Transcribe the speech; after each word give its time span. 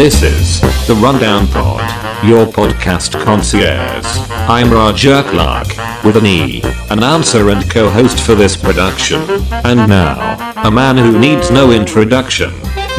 This 0.00 0.22
is 0.22 0.60
the 0.86 0.94
Rundown 0.94 1.46
Pod, 1.48 1.82
your 2.24 2.46
podcast 2.46 3.22
concierge. 3.22 4.06
I'm 4.48 4.72
Roger 4.72 5.22
Clark, 5.22 5.68
with 6.02 6.16
an 6.16 6.24
E, 6.24 6.62
announcer 6.88 7.50
and 7.50 7.70
co-host 7.70 8.18
for 8.18 8.34
this 8.34 8.56
production. 8.56 9.20
And 9.52 9.86
now, 9.90 10.54
a 10.66 10.70
man 10.70 10.96
who 10.96 11.18
needs 11.18 11.50
no 11.50 11.70
introduction. 11.70 12.48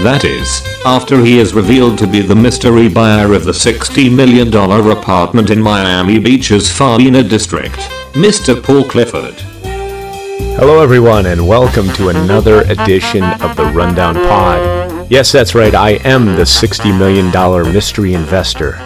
That 0.04 0.24
is, 0.26 0.62
after 0.86 1.26
he 1.26 1.40
is 1.40 1.56
revealed 1.56 1.98
to 1.98 2.08
be 2.08 2.22
the 2.22 2.36
mystery 2.36 2.88
buyer 2.88 3.34
of 3.34 3.46
the 3.46 3.52
$60 3.52 4.16
million 4.16 4.50
apartment 4.50 5.50
in 5.50 5.60
Miami 5.60 6.20
Beach's 6.20 6.70
Farina 6.70 7.24
district, 7.24 7.80
Mr. 8.14 8.62
Paul 8.62 8.84
Clifford. 8.84 9.42
Hello, 10.54 10.84
everyone, 10.84 11.26
and 11.26 11.48
welcome 11.48 11.90
to 11.94 12.10
another 12.10 12.62
edition 12.62 13.24
of 13.24 13.56
the 13.56 13.66
Rundown 13.74 14.14
Pod. 14.14 14.81
Yes, 15.12 15.30
that's 15.30 15.54
right. 15.54 15.76
I 15.76 15.90
am 16.06 16.38
the 16.38 16.44
$60 16.44 16.98
million 16.98 17.74
mystery 17.74 18.14
investor 18.14 18.78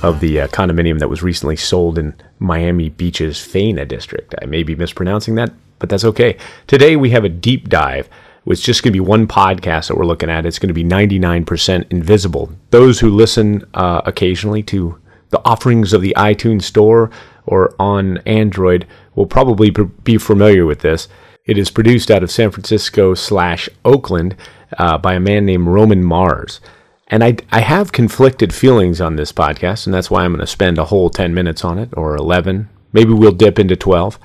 of 0.00 0.20
the 0.20 0.42
uh, 0.42 0.46
condominium 0.46 1.00
that 1.00 1.08
was 1.08 1.24
recently 1.24 1.56
sold 1.56 1.98
in 1.98 2.14
Miami 2.38 2.88
Beach's 2.88 3.44
Faena 3.44 3.88
district. 3.88 4.32
I 4.40 4.46
may 4.46 4.62
be 4.62 4.76
mispronouncing 4.76 5.34
that, 5.34 5.52
but 5.80 5.88
that's 5.88 6.04
okay. 6.04 6.36
Today, 6.68 6.94
we 6.94 7.10
have 7.10 7.24
a 7.24 7.28
deep 7.28 7.68
dive. 7.68 8.08
It's 8.46 8.60
just 8.60 8.84
going 8.84 8.92
to 8.92 8.96
be 8.96 9.00
one 9.00 9.26
podcast 9.26 9.88
that 9.88 9.96
we're 9.96 10.06
looking 10.06 10.30
at. 10.30 10.46
It's 10.46 10.60
going 10.60 10.68
to 10.68 10.72
be 10.72 10.84
99% 10.84 11.90
invisible. 11.90 12.52
Those 12.70 13.00
who 13.00 13.10
listen 13.10 13.64
uh, 13.74 14.02
occasionally 14.04 14.62
to 14.62 15.00
the 15.30 15.42
offerings 15.44 15.92
of 15.92 16.00
the 16.00 16.14
iTunes 16.16 16.62
Store 16.62 17.10
or 17.44 17.74
on 17.80 18.18
Android 18.18 18.86
will 19.16 19.26
probably 19.26 19.70
be 20.04 20.16
familiar 20.16 20.64
with 20.64 20.78
this. 20.78 21.08
It 21.44 21.58
is 21.58 21.70
produced 21.70 22.10
out 22.10 22.22
of 22.22 22.30
San 22.30 22.50
Francisco 22.52 23.14
slash 23.14 23.68
Oakland 23.84 24.36
uh, 24.78 24.96
by 24.98 25.14
a 25.14 25.20
man 25.20 25.44
named 25.44 25.66
Roman 25.66 26.04
Mars. 26.04 26.60
And 27.08 27.24
I, 27.24 27.36
I 27.50 27.60
have 27.60 27.92
conflicted 27.92 28.54
feelings 28.54 29.00
on 29.00 29.16
this 29.16 29.32
podcast, 29.32 29.86
and 29.86 29.92
that's 29.92 30.10
why 30.10 30.24
I'm 30.24 30.32
going 30.32 30.40
to 30.40 30.46
spend 30.46 30.78
a 30.78 30.84
whole 30.84 31.10
10 31.10 31.34
minutes 31.34 31.64
on 31.64 31.78
it, 31.78 31.90
or 31.94 32.14
11. 32.16 32.68
Maybe 32.92 33.12
we'll 33.12 33.32
dip 33.32 33.58
into 33.58 33.76
12. 33.76 34.18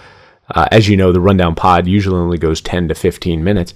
Uh, 0.54 0.68
as 0.72 0.88
you 0.88 0.96
know, 0.96 1.12
the 1.12 1.20
Rundown 1.20 1.56
Pod 1.56 1.88
usually 1.88 2.20
only 2.20 2.38
goes 2.38 2.62
10 2.62 2.88
to 2.90 2.96
15 2.96 3.44
minutes. 3.44 3.74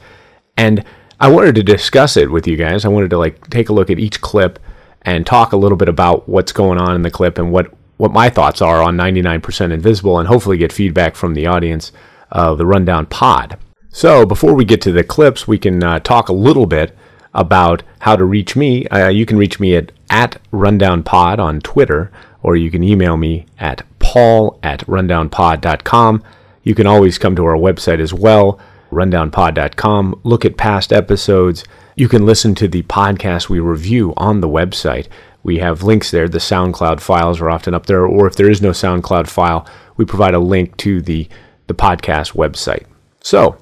And 0.55 0.85
I 1.19 1.29
wanted 1.29 1.55
to 1.55 1.63
discuss 1.63 2.15
it 2.17 2.31
with 2.31 2.47
you 2.47 2.55
guys. 2.55 2.85
I 2.85 2.89
wanted 2.89 3.09
to 3.09 3.17
like 3.17 3.49
take 3.49 3.69
a 3.69 3.73
look 3.73 3.89
at 3.89 3.99
each 3.99 4.21
clip 4.21 4.59
and 5.01 5.25
talk 5.25 5.51
a 5.51 5.57
little 5.57 5.77
bit 5.77 5.89
about 5.89 6.29
what's 6.29 6.51
going 6.51 6.79
on 6.79 6.95
in 6.95 7.01
the 7.01 7.11
clip 7.11 7.37
and 7.37 7.51
what 7.51 7.73
what 7.97 8.11
my 8.11 8.31
thoughts 8.31 8.63
are 8.63 8.81
on 8.81 8.97
99% 8.97 9.71
Invisible 9.71 10.17
and 10.17 10.27
hopefully 10.27 10.57
get 10.57 10.73
feedback 10.73 11.15
from 11.15 11.35
the 11.35 11.45
audience 11.45 11.91
of 12.31 12.57
the 12.57 12.65
Rundown 12.65 13.05
Pod. 13.05 13.57
So 13.89 14.25
before 14.25 14.53
we 14.53 14.65
get 14.65 14.81
to 14.83 14.91
the 14.91 15.03
clips, 15.03 15.47
we 15.47 15.57
can 15.57 15.83
uh, 15.83 15.99
talk 15.99 16.29
a 16.29 16.33
little 16.33 16.65
bit 16.65 16.95
about 17.33 17.83
how 17.99 18.15
to 18.15 18.25
reach 18.25 18.55
me. 18.55 18.87
Uh, 18.87 19.09
you 19.09 19.25
can 19.25 19.37
reach 19.37 19.59
me 19.59 19.75
at, 19.75 19.91
at 20.09 20.41
rundownpod 20.51 21.39
on 21.39 21.59
Twitter, 21.61 22.11
or 22.43 22.55
you 22.55 22.71
can 22.71 22.83
email 22.83 23.17
me 23.17 23.45
at 23.59 23.83
paul 23.99 24.59
at 24.63 24.85
rundownpod.com. 24.87 26.23
You 26.63 26.75
can 26.75 26.87
always 26.87 27.17
come 27.17 27.35
to 27.35 27.45
our 27.45 27.55
website 27.55 27.99
as 27.99 28.13
well, 28.13 28.59
rundownpod.com, 28.91 30.21
look 30.23 30.45
at 30.45 30.57
past 30.57 30.93
episodes. 30.93 31.63
You 31.95 32.07
can 32.07 32.25
listen 32.25 32.55
to 32.55 32.67
the 32.67 32.83
podcast 32.83 33.49
we 33.49 33.59
review 33.59 34.13
on 34.17 34.41
the 34.41 34.49
website. 34.49 35.07
We 35.43 35.57
have 35.57 35.83
links 35.83 36.11
there. 36.11 36.29
The 36.29 36.37
SoundCloud 36.37 36.99
files 36.99 37.41
are 37.41 37.49
often 37.49 37.73
up 37.73 37.87
there, 37.87 38.05
or 38.05 38.27
if 38.27 38.35
there 38.35 38.49
is 38.49 38.61
no 38.61 38.71
SoundCloud 38.71 39.27
file, 39.27 39.67
we 39.97 40.05
provide 40.05 40.33
a 40.33 40.39
link 40.39 40.77
to 40.77 41.01
the, 41.01 41.27
the 41.71 41.83
podcast 41.83 42.33
website. 42.33 42.85
So, 43.21 43.57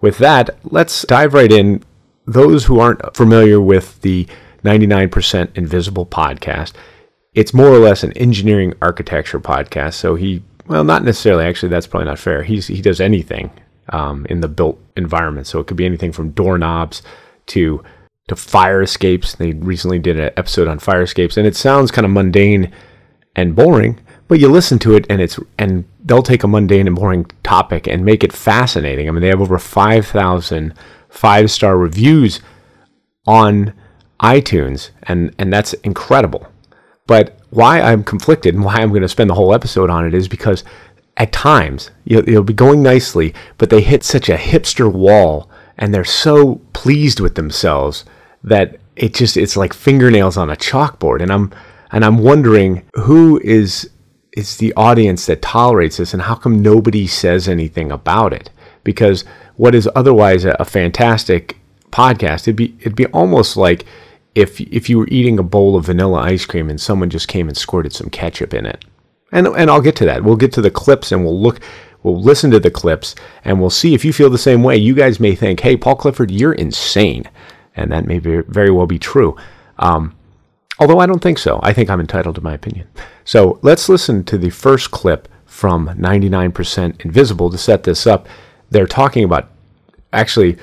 with 0.00 0.18
that, 0.18 0.58
let's 0.64 1.02
dive 1.02 1.34
right 1.34 1.52
in. 1.52 1.84
Those 2.26 2.64
who 2.64 2.78
aren't 2.78 3.16
familiar 3.16 3.60
with 3.60 4.00
the 4.02 4.26
99% 4.64 5.56
Invisible 5.56 6.06
podcast, 6.06 6.72
it's 7.34 7.52
more 7.52 7.68
or 7.68 7.78
less 7.78 8.02
an 8.02 8.12
engineering 8.12 8.74
architecture 8.80 9.40
podcast. 9.40 9.94
So 9.94 10.14
he, 10.14 10.42
well, 10.66 10.84
not 10.84 11.04
necessarily. 11.04 11.44
Actually, 11.44 11.70
that's 11.70 11.86
probably 11.86 12.06
not 12.06 12.18
fair. 12.18 12.42
He's 12.42 12.66
he 12.66 12.80
does 12.80 13.00
anything 13.00 13.50
um, 13.88 14.26
in 14.30 14.40
the 14.40 14.48
built 14.48 14.80
environment. 14.96 15.46
So 15.46 15.60
it 15.60 15.66
could 15.66 15.76
be 15.76 15.86
anything 15.86 16.12
from 16.12 16.30
doorknobs 16.30 17.02
to 17.46 17.82
to 18.28 18.36
fire 18.36 18.82
escapes. 18.82 19.34
They 19.34 19.52
recently 19.52 19.98
did 19.98 20.18
an 20.18 20.30
episode 20.36 20.68
on 20.68 20.78
fire 20.78 21.02
escapes, 21.02 21.36
and 21.36 21.46
it 21.46 21.56
sounds 21.56 21.90
kind 21.90 22.04
of 22.04 22.12
mundane 22.12 22.72
and 23.34 23.56
boring, 23.56 23.98
but 24.30 24.38
you 24.38 24.48
listen 24.48 24.78
to 24.78 24.94
it 24.94 25.04
and 25.10 25.20
it's 25.20 25.40
and 25.58 25.84
they'll 26.04 26.22
take 26.22 26.44
a 26.44 26.48
mundane 26.48 26.86
and 26.86 26.94
boring 26.94 27.24
topic 27.42 27.88
and 27.88 28.04
make 28.04 28.22
it 28.22 28.32
fascinating. 28.32 29.08
I 29.08 29.10
mean, 29.10 29.22
they 29.22 29.28
have 29.28 29.40
over 29.40 29.58
5,000 29.58 30.72
five-star 31.08 31.76
reviews 31.76 32.38
on 33.26 33.74
iTunes, 34.20 34.90
and 35.02 35.34
and 35.36 35.52
that's 35.52 35.72
incredible. 35.82 36.46
But 37.08 37.40
why 37.50 37.80
I'm 37.80 38.04
conflicted 38.04 38.54
and 38.54 38.64
why 38.64 38.76
I'm 38.76 38.90
going 38.90 39.02
to 39.02 39.08
spend 39.08 39.28
the 39.28 39.34
whole 39.34 39.52
episode 39.52 39.90
on 39.90 40.06
it 40.06 40.14
is 40.14 40.28
because 40.28 40.62
at 41.16 41.32
times 41.32 41.90
you'll, 42.04 42.22
you'll 42.30 42.44
be 42.44 42.52
going 42.52 42.84
nicely, 42.84 43.34
but 43.58 43.68
they 43.68 43.80
hit 43.80 44.04
such 44.04 44.28
a 44.28 44.36
hipster 44.36 44.90
wall 44.90 45.50
and 45.76 45.92
they're 45.92 46.04
so 46.04 46.60
pleased 46.72 47.18
with 47.18 47.34
themselves 47.34 48.04
that 48.44 48.76
it 48.94 49.12
just 49.12 49.36
it's 49.36 49.56
like 49.56 49.72
fingernails 49.72 50.36
on 50.36 50.50
a 50.50 50.56
chalkboard 50.56 51.20
and 51.20 51.32
i'm 51.32 51.52
and 51.92 52.04
i'm 52.04 52.18
wondering 52.18 52.82
who 52.94 53.40
is 53.42 53.88
is 54.32 54.58
the 54.58 54.72
audience 54.74 55.26
that 55.26 55.42
tolerates 55.42 55.96
this 55.96 56.12
and 56.12 56.22
how 56.22 56.34
come 56.34 56.62
nobody 56.62 57.06
says 57.06 57.48
anything 57.48 57.90
about 57.90 58.32
it? 58.32 58.50
Because 58.84 59.24
what 59.56 59.74
is 59.74 59.88
otherwise 59.94 60.44
a, 60.44 60.56
a 60.58 60.64
fantastic 60.64 61.56
podcast 61.90 62.42
it'd 62.42 62.56
be 62.56 62.74
it'd 62.80 62.94
be 62.94 63.06
almost 63.06 63.56
like 63.56 63.84
if 64.34 64.60
if 64.60 64.88
you 64.88 64.98
were 64.98 65.08
eating 65.08 65.38
a 65.38 65.42
bowl 65.42 65.76
of 65.76 65.86
vanilla 65.86 66.20
ice 66.20 66.46
cream 66.46 66.70
and 66.70 66.80
someone 66.80 67.10
just 67.10 67.28
came 67.28 67.48
and 67.48 67.56
squirted 67.56 67.92
some 67.92 68.10
ketchup 68.10 68.54
in 68.54 68.66
it. 68.66 68.84
And 69.32 69.46
and 69.48 69.70
I'll 69.70 69.80
get 69.80 69.96
to 69.96 70.04
that. 70.06 70.24
We'll 70.24 70.36
get 70.36 70.52
to 70.54 70.62
the 70.62 70.70
clips 70.70 71.12
and 71.12 71.24
we'll 71.24 71.40
look 71.40 71.60
we'll 72.02 72.20
listen 72.20 72.50
to 72.52 72.60
the 72.60 72.70
clips 72.70 73.14
and 73.44 73.60
we'll 73.60 73.70
see 73.70 73.94
if 73.94 74.04
you 74.04 74.12
feel 74.12 74.30
the 74.30 74.38
same 74.38 74.62
way. 74.62 74.76
You 74.76 74.94
guys 74.94 75.20
may 75.20 75.34
think 75.34 75.60
hey 75.60 75.76
Paul 75.76 75.96
Clifford 75.96 76.30
you're 76.30 76.52
insane. 76.52 77.28
And 77.76 77.92
that 77.92 78.06
may 78.06 78.18
very 78.18 78.70
well 78.70 78.86
be 78.86 78.98
true. 78.98 79.36
Um, 79.78 80.14
although 80.80 80.98
I 80.98 81.06
don't 81.06 81.22
think 81.22 81.38
so. 81.38 81.60
I 81.62 81.72
think 81.72 81.90
I'm 81.90 82.00
entitled 82.00 82.34
to 82.36 82.40
my 82.40 82.54
opinion. 82.54 82.88
So 83.24 83.60
let's 83.62 83.88
listen 83.88 84.24
to 84.24 84.38
the 84.38 84.50
first 84.50 84.90
clip 84.90 85.28
from 85.44 85.88
99% 85.88 87.04
Invisible 87.04 87.50
to 87.50 87.58
set 87.58 87.84
this 87.84 88.06
up. 88.06 88.26
They're 88.70 88.86
talking 88.86 89.22
about, 89.22 89.50
actually, 90.12 90.56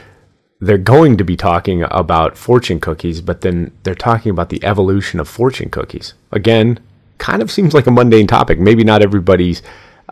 they're 0.59 0.79
going 0.79 1.17
to 1.17 1.23
be 1.23 1.37
talking 1.37 1.83
about 1.91 2.35
fortune 2.35 2.79
cookies, 2.79 3.21
but 3.21 3.41
then 3.41 3.71
they're 3.83 3.93
talking 3.93 4.31
about 4.31 4.49
the 4.49 4.63
evolution 4.65 5.19
of 5.19 5.29
fortune 5.29 5.69
cookies. 5.69 6.15
Again, 6.31 6.79
kind 7.19 7.41
of 7.41 7.51
seems 7.51 7.73
like 7.73 7.85
a 7.85 7.91
mundane 7.91 8.27
topic. 8.27 8.59
Maybe 8.59 8.83
not 8.83 9.03
everybody's 9.03 9.61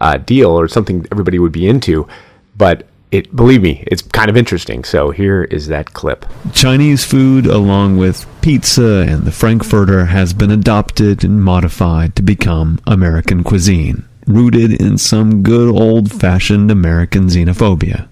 uh, 0.01 0.17
deal 0.17 0.51
or 0.51 0.67
something 0.67 1.07
everybody 1.11 1.39
would 1.39 1.51
be 1.51 1.67
into, 1.67 2.07
but 2.55 2.85
it 3.11 3.35
believe 3.35 3.61
me, 3.61 3.83
it's 3.87 4.01
kind 4.01 4.29
of 4.29 4.37
interesting. 4.37 4.83
So 4.83 5.11
here 5.11 5.43
is 5.43 5.67
that 5.67 5.93
clip. 5.93 6.25
Chinese 6.53 7.03
food, 7.03 7.45
along 7.45 7.97
with 7.97 8.25
pizza 8.41 9.05
and 9.07 9.23
the 9.23 9.31
Frankfurter, 9.31 10.05
has 10.05 10.33
been 10.33 10.51
adopted 10.51 11.23
and 11.23 11.43
modified 11.43 12.15
to 12.15 12.21
become 12.21 12.79
American 12.87 13.43
cuisine, 13.43 14.05
rooted 14.27 14.81
in 14.81 14.97
some 14.97 15.43
good 15.43 15.69
old-fashioned 15.69 16.71
American 16.71 17.27
xenophobia. 17.27 18.07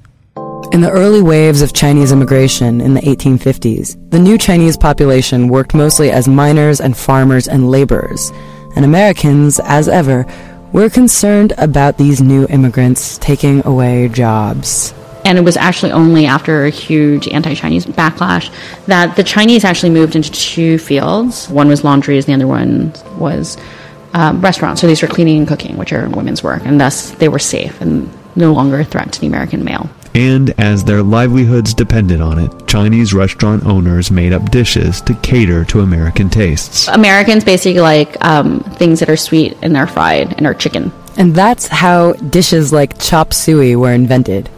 In 0.72 0.82
the 0.82 0.90
early 0.90 1.22
waves 1.22 1.62
of 1.62 1.74
Chinese 1.74 2.12
immigration 2.12 2.82
in 2.82 2.96
the 2.96 3.02
1850s, 3.02 4.10
the 4.10 4.18
new 4.18 4.40
Chinese 4.40 4.76
population 4.76 5.48
worked 5.48 5.76
mostly 5.76 6.10
as 6.10 6.28
miners 6.28 6.82
and 6.82 6.98
farmers 6.98 7.48
and 7.48 7.70
laborers, 7.70 8.32
and 8.76 8.84
Americans, 8.84 9.60
as 9.66 9.88
ever, 9.88 10.26
we're 10.74 10.90
concerned 10.90 11.54
about 11.60 11.98
these 11.98 12.20
new 12.20 12.48
immigrants 12.48 13.20
taking 13.20 13.66
away 13.66 14.10
jobs. 14.10 14.94
And 15.24 15.38
it 15.38 15.42
was 15.42 15.56
actually 15.56 15.94
only 15.94 16.26
after 16.26 16.66
a 16.66 16.70
huge 16.70 17.30
anti 17.30 17.54
Chinese 17.54 17.86
backlash 17.86 18.52
that 18.88 19.16
the 19.16 19.24
Chinese 19.24 19.64
actually 19.64 19.92
moved 19.92 20.18
into 20.18 20.32
two 20.32 20.78
fields. 20.80 21.48
One 21.48 21.70
was 21.70 21.84
laundries, 21.84 22.28
and 22.28 22.34
the 22.42 22.44
other 22.44 22.48
one 22.48 22.92
was 23.18 23.56
um, 24.14 24.42
restaurants. 24.42 24.82
So 24.82 24.88
these 24.88 25.02
were 25.02 25.08
cleaning 25.08 25.38
and 25.38 25.48
cooking, 25.48 25.78
which 25.78 25.94
are 25.94 26.10
women's 26.10 26.44
work, 26.44 26.66
and 26.66 26.82
thus 26.82 27.12
they 27.12 27.30
were 27.30 27.40
safe 27.40 27.80
and 27.80 28.10
no 28.36 28.52
longer 28.52 28.80
a 28.80 28.84
threat 28.84 29.14
to 29.14 29.22
the 29.22 29.28
American 29.28 29.64
male. 29.64 29.90
And 30.16 30.52
as 30.60 30.84
their 30.84 31.02
livelihoods 31.02 31.74
depended 31.74 32.22
on 32.22 32.38
it, 32.38 32.68
Chinese 32.68 33.14
restaurant 33.14 33.66
owners 33.66 34.12
made 34.12 34.32
up 34.32 34.52
dishes 34.52 35.02
to 35.02 35.16
cater 35.16 35.66
to 35.66 35.80
American 35.80 36.30
tastes. 36.30 36.88
Americans 36.88 37.44
basically 37.44 37.82
like 37.82 38.24
um, 38.24 38.60
things 38.76 39.00
that 39.00 39.10
are 39.10 39.18
sweet 39.18 39.58
and 39.64 39.76
are 39.76 39.88
fried 39.88 40.34
and 40.38 40.46
are 40.46 40.54
chicken. 40.54 40.92
And 41.18 41.34
that's 41.34 41.68
how 41.68 42.14
dishes 42.14 42.72
like 42.72 43.00
chop 43.00 43.34
suey 43.34 43.76
were 43.76 43.92
invented. 43.92 44.50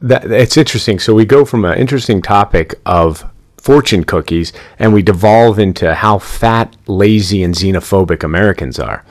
That, 0.00 0.30
it's 0.30 0.56
interesting. 0.56 0.98
So 0.98 1.14
we 1.14 1.24
go 1.24 1.44
from 1.44 1.64
an 1.64 1.78
interesting 1.78 2.20
topic 2.20 2.74
of 2.84 3.24
fortune 3.56 4.04
cookies 4.04 4.52
and 4.78 4.92
we 4.92 5.02
devolve 5.02 5.58
into 5.58 5.94
how 5.94 6.18
fat, 6.18 6.74
lazy, 6.86 7.42
and 7.42 7.54
xenophobic 7.54 8.24
Americans 8.24 8.78
are. 8.78 9.04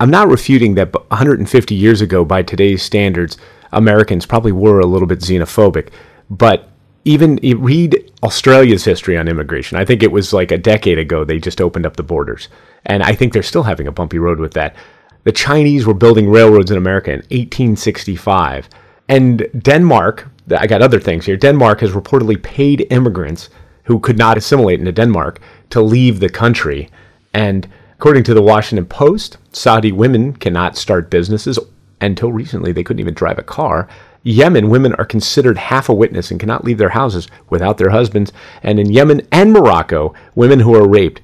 I'm 0.00 0.10
not 0.10 0.28
refuting 0.28 0.74
that 0.76 0.94
150 0.94 1.74
years 1.74 2.00
ago, 2.00 2.24
by 2.24 2.42
today's 2.42 2.82
standards, 2.82 3.36
Americans 3.72 4.26
probably 4.26 4.52
were 4.52 4.80
a 4.80 4.86
little 4.86 5.08
bit 5.08 5.20
xenophobic, 5.20 5.90
but 6.30 6.68
even 7.04 7.36
read 7.58 8.10
Australia's 8.22 8.84
history 8.84 9.16
on 9.16 9.28
immigration. 9.28 9.78
I 9.78 9.84
think 9.84 10.02
it 10.02 10.12
was 10.12 10.32
like 10.32 10.52
a 10.52 10.58
decade 10.58 10.98
ago 10.98 11.24
they 11.24 11.38
just 11.38 11.60
opened 11.60 11.86
up 11.86 11.96
the 11.96 12.02
borders. 12.02 12.48
And 12.84 13.02
I 13.02 13.14
think 13.14 13.32
they're 13.32 13.42
still 13.42 13.62
having 13.62 13.86
a 13.86 13.92
bumpy 13.92 14.18
road 14.18 14.38
with 14.38 14.52
that. 14.54 14.76
The 15.24 15.32
Chinese 15.32 15.86
were 15.86 15.94
building 15.94 16.28
railroads 16.28 16.70
in 16.70 16.76
America 16.76 17.10
in 17.10 17.18
1865. 17.18 18.68
And 19.08 19.46
Denmark, 19.58 20.28
I 20.56 20.66
got 20.66 20.82
other 20.82 21.00
things 21.00 21.24
here. 21.26 21.36
Denmark 21.36 21.80
has 21.80 21.92
reportedly 21.92 22.42
paid 22.42 22.86
immigrants 22.90 23.48
who 23.84 24.00
could 24.00 24.18
not 24.18 24.36
assimilate 24.36 24.78
into 24.78 24.92
Denmark 24.92 25.40
to 25.70 25.80
leave 25.80 26.20
the 26.20 26.28
country. 26.28 26.90
And 27.32 27.66
according 27.94 28.24
to 28.24 28.34
the 28.34 28.42
Washington 28.42 28.86
Post, 28.86 29.38
Saudi 29.52 29.92
women 29.92 30.34
cannot 30.34 30.76
start 30.76 31.10
businesses. 31.10 31.58
Until 32.00 32.32
recently, 32.32 32.72
they 32.72 32.84
couldn't 32.84 33.00
even 33.00 33.14
drive 33.14 33.38
a 33.38 33.42
car. 33.42 33.88
Yemen, 34.22 34.68
women 34.68 34.94
are 34.94 35.04
considered 35.04 35.56
half 35.56 35.88
a 35.88 35.94
witness 35.94 36.30
and 36.30 36.38
cannot 36.38 36.64
leave 36.64 36.78
their 36.78 36.90
houses 36.90 37.28
without 37.50 37.78
their 37.78 37.90
husbands. 37.90 38.32
And 38.62 38.78
in 38.78 38.90
Yemen 38.90 39.26
and 39.32 39.52
Morocco, 39.52 40.14
women 40.34 40.60
who 40.60 40.74
are 40.74 40.88
raped 40.88 41.20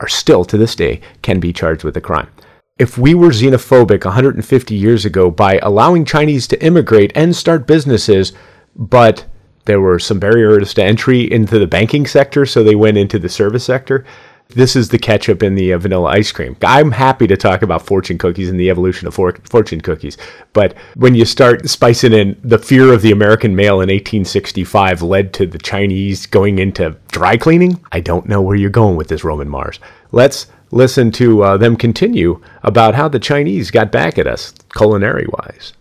are 0.00 0.08
still, 0.08 0.44
to 0.44 0.56
this 0.56 0.74
day, 0.74 1.00
can 1.22 1.40
be 1.40 1.52
charged 1.52 1.84
with 1.84 1.96
a 1.96 2.00
crime. 2.00 2.28
If 2.78 2.98
we 2.98 3.14
were 3.14 3.28
xenophobic 3.28 4.04
150 4.04 4.74
years 4.74 5.04
ago 5.04 5.30
by 5.30 5.58
allowing 5.62 6.04
Chinese 6.04 6.48
to 6.48 6.64
immigrate 6.64 7.12
and 7.14 7.34
start 7.34 7.66
businesses, 7.66 8.32
but 8.74 9.26
there 9.64 9.80
were 9.80 9.98
some 9.98 10.18
barriers 10.18 10.74
to 10.74 10.84
entry 10.84 11.30
into 11.30 11.58
the 11.58 11.66
banking 11.66 12.06
sector, 12.06 12.44
so 12.44 12.62
they 12.62 12.74
went 12.74 12.98
into 12.98 13.18
the 13.18 13.28
service 13.28 13.64
sector, 13.64 14.04
this 14.50 14.76
is 14.76 14.88
the 14.88 14.98
ketchup 14.98 15.42
in 15.42 15.54
the 15.54 15.72
uh, 15.72 15.78
vanilla 15.78 16.10
ice 16.10 16.30
cream. 16.30 16.56
I'm 16.62 16.90
happy 16.90 17.26
to 17.26 17.36
talk 17.36 17.62
about 17.62 17.86
fortune 17.86 18.18
cookies 18.18 18.48
and 18.48 18.58
the 18.58 18.70
evolution 18.70 19.08
of 19.08 19.14
for- 19.14 19.38
fortune 19.44 19.80
cookies, 19.80 20.16
but 20.52 20.74
when 20.94 21.14
you 21.14 21.24
start 21.24 21.68
spicing 21.68 22.12
in 22.12 22.38
the 22.44 22.58
fear 22.58 22.92
of 22.92 23.02
the 23.02 23.12
American 23.12 23.56
male 23.56 23.76
in 23.76 23.88
1865 23.88 25.02
led 25.02 25.32
to 25.34 25.46
the 25.46 25.58
Chinese 25.58 26.26
going 26.26 26.58
into 26.58 26.96
dry 27.10 27.36
cleaning, 27.36 27.80
I 27.92 28.00
don't 28.00 28.28
know 28.28 28.42
where 28.42 28.56
you're 28.56 28.70
going 28.70 28.96
with 28.96 29.08
this 29.08 29.24
Roman 29.24 29.48
Mars. 29.48 29.80
Let's 30.12 30.46
listen 30.70 31.10
to 31.12 31.42
uh, 31.42 31.56
them 31.56 31.76
continue 31.76 32.40
about 32.62 32.94
how 32.94 33.08
the 33.08 33.18
Chinese 33.18 33.70
got 33.70 33.90
back 33.90 34.18
at 34.18 34.26
us 34.26 34.52
culinary 34.76 35.26
wise. 35.30 35.72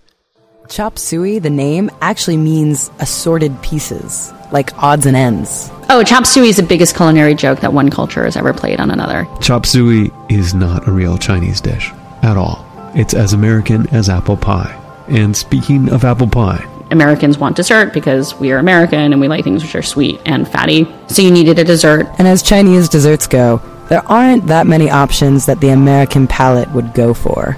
Chop 0.70 0.98
suey, 0.98 1.40
the 1.40 1.50
name, 1.50 1.92
actually 2.02 2.38
means 2.38 2.90
assorted 3.00 3.62
pieces, 3.62 4.32
like 4.52 4.76
odds 4.82 5.06
and 5.06 5.18
ends. 5.18 5.70
Oh, 5.96 6.02
chop 6.02 6.26
suey 6.26 6.50
is 6.50 6.56
the 6.56 6.64
biggest 6.64 6.96
culinary 6.96 7.36
joke 7.36 7.60
that 7.60 7.72
one 7.72 7.92
culture 7.92 8.24
has 8.24 8.36
ever 8.36 8.52
played 8.52 8.80
on 8.80 8.90
another. 8.90 9.28
Chop 9.40 9.64
suey 9.64 10.12
is 10.28 10.56
not 10.56 10.88
a 10.88 10.92
real 10.92 11.20
Chinese 11.20 11.62
dish 11.62 11.92
at 12.24 12.36
all. 12.36 12.66
It's 12.96 13.14
as 13.14 13.34
American 13.34 13.88
as 13.90 14.10
apple 14.10 14.36
pie. 14.36 14.76
And 15.08 15.38
speaking 15.38 15.90
of 15.90 16.04
apple 16.04 16.28
pie, 16.28 16.68
Americans 16.90 17.38
want 17.38 17.58
dessert 17.58 17.94
because 17.94 18.34
we 18.40 18.52
are 18.52 18.58
American 18.58 19.14
and 19.14 19.22
we 19.22 19.28
like 19.28 19.44
things 19.44 19.62
which 19.62 19.76
are 19.76 19.84
sweet 19.84 20.20
and 20.26 20.48
fatty. 20.48 20.92
So 21.10 21.22
you 21.22 21.30
needed 21.30 21.60
a 21.60 21.64
dessert. 21.64 22.08
And 22.18 22.28
as 22.28 22.42
Chinese 22.42 22.90
desserts 22.90 23.28
go, 23.28 23.62
there 23.90 24.02
aren't 24.12 24.48
that 24.48 24.66
many 24.66 24.90
options 24.90 25.46
that 25.46 25.60
the 25.62 25.70
American 25.70 26.26
palate 26.26 26.72
would 26.72 26.96
go 26.96 27.14
for 27.14 27.56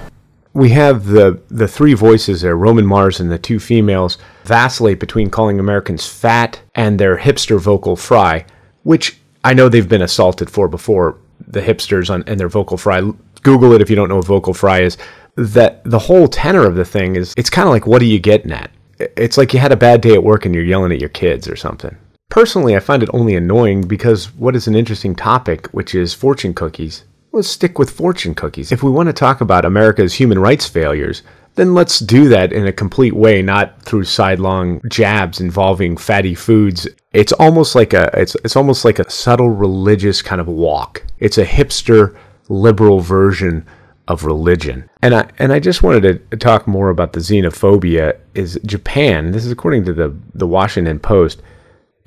we 0.56 0.70
have 0.70 1.04
the 1.04 1.38
the 1.48 1.68
three 1.68 1.92
voices 1.92 2.40
there, 2.40 2.56
Roman 2.56 2.86
Mars 2.86 3.20
and 3.20 3.30
the 3.30 3.38
two 3.38 3.60
females, 3.60 4.16
vacillate 4.44 4.98
between 4.98 5.28
calling 5.28 5.60
Americans 5.60 6.06
fat 6.06 6.58
and 6.74 6.98
their 6.98 7.18
hipster 7.18 7.60
vocal 7.60 7.94
fry, 7.94 8.46
which 8.82 9.20
I 9.44 9.52
know 9.52 9.68
they've 9.68 9.88
been 9.88 10.02
assaulted 10.02 10.48
for 10.48 10.66
before. 10.66 11.18
The 11.46 11.60
hipsters 11.60 12.08
on 12.08 12.24
and 12.26 12.40
their 12.40 12.48
vocal 12.48 12.78
fry. 12.78 13.02
Google 13.42 13.72
it 13.72 13.82
if 13.82 13.90
you 13.90 13.96
don't 13.96 14.08
know 14.08 14.16
what 14.16 14.26
vocal 14.26 14.54
fry 14.54 14.80
is. 14.80 14.96
That 15.36 15.84
the 15.84 15.98
whole 15.98 16.26
tenor 16.26 16.66
of 16.66 16.74
the 16.74 16.86
thing 16.86 17.16
is 17.16 17.34
it's 17.36 17.50
kind 17.50 17.68
of 17.68 17.72
like 17.72 17.86
what 17.86 18.00
are 18.00 18.06
you 18.06 18.18
getting 18.18 18.50
at? 18.50 18.70
It's 18.98 19.36
like 19.36 19.52
you 19.52 19.60
had 19.60 19.72
a 19.72 19.76
bad 19.76 20.00
day 20.00 20.14
at 20.14 20.24
work 20.24 20.46
and 20.46 20.54
you're 20.54 20.64
yelling 20.64 20.90
at 20.90 21.00
your 21.00 21.10
kids 21.10 21.46
or 21.46 21.56
something. 21.56 21.94
Personally, 22.30 22.74
I 22.74 22.80
find 22.80 23.02
it 23.02 23.10
only 23.12 23.36
annoying 23.36 23.82
because 23.82 24.34
what 24.34 24.56
is 24.56 24.66
an 24.66 24.74
interesting 24.74 25.14
topic, 25.14 25.66
which 25.68 25.94
is 25.94 26.14
fortune 26.14 26.54
cookies, 26.54 27.04
let's 27.36 27.48
stick 27.48 27.78
with 27.78 27.90
fortune 27.90 28.34
cookies. 28.34 28.72
If 28.72 28.82
we 28.82 28.90
want 28.90 29.08
to 29.08 29.12
talk 29.12 29.42
about 29.42 29.66
America's 29.66 30.14
human 30.14 30.38
rights 30.38 30.66
failures, 30.66 31.22
then 31.54 31.74
let's 31.74 31.98
do 31.98 32.28
that 32.30 32.52
in 32.52 32.66
a 32.66 32.72
complete 32.72 33.14
way, 33.14 33.42
not 33.42 33.82
through 33.82 34.04
sidelong 34.04 34.80
jabs 34.88 35.40
involving 35.40 35.96
fatty 35.96 36.34
foods. 36.34 36.88
It's 37.12 37.32
almost 37.32 37.74
like 37.74 37.92
a 37.92 38.10
it's 38.14 38.36
it's 38.36 38.56
almost 38.56 38.84
like 38.84 38.98
a 38.98 39.10
subtle 39.10 39.50
religious 39.50 40.22
kind 40.22 40.40
of 40.40 40.48
walk. 40.48 41.04
It's 41.18 41.38
a 41.38 41.44
hipster 41.44 42.16
liberal 42.48 43.00
version 43.00 43.66
of 44.08 44.24
religion. 44.24 44.88
And 45.02 45.14
I 45.14 45.28
and 45.38 45.52
I 45.52 45.60
just 45.60 45.82
wanted 45.82 46.30
to 46.30 46.36
talk 46.38 46.66
more 46.66 46.88
about 46.88 47.12
the 47.12 47.20
xenophobia 47.20 48.18
is 48.34 48.58
Japan. 48.64 49.32
This 49.32 49.44
is 49.44 49.52
according 49.52 49.84
to 49.84 49.92
the 49.92 50.16
the 50.34 50.46
Washington 50.46 50.98
Post. 50.98 51.42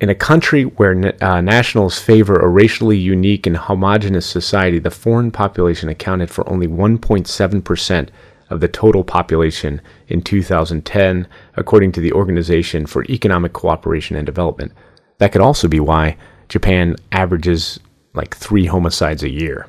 In 0.00 0.08
a 0.08 0.14
country 0.14 0.62
where 0.62 1.14
uh, 1.22 1.42
nationals 1.42 1.98
favor 1.98 2.36
a 2.36 2.48
racially 2.48 2.96
unique 2.96 3.46
and 3.46 3.56
homogenous 3.56 4.24
society, 4.24 4.78
the 4.78 4.90
foreign 4.90 5.30
population 5.30 5.90
accounted 5.90 6.30
for 6.30 6.48
only 6.48 6.66
1.7% 6.66 8.08
of 8.48 8.60
the 8.60 8.68
total 8.68 9.04
population 9.04 9.80
in 10.08 10.22
2010, 10.22 11.28
according 11.56 11.92
to 11.92 12.00
the 12.00 12.12
Organization 12.12 12.86
for 12.86 13.04
Economic 13.04 13.52
Cooperation 13.52 14.16
and 14.16 14.24
Development. 14.24 14.72
That 15.18 15.32
could 15.32 15.42
also 15.42 15.68
be 15.68 15.80
why 15.80 16.16
Japan 16.48 16.96
averages 17.12 17.78
like 18.14 18.34
three 18.34 18.64
homicides 18.64 19.22
a 19.22 19.28
year. 19.28 19.68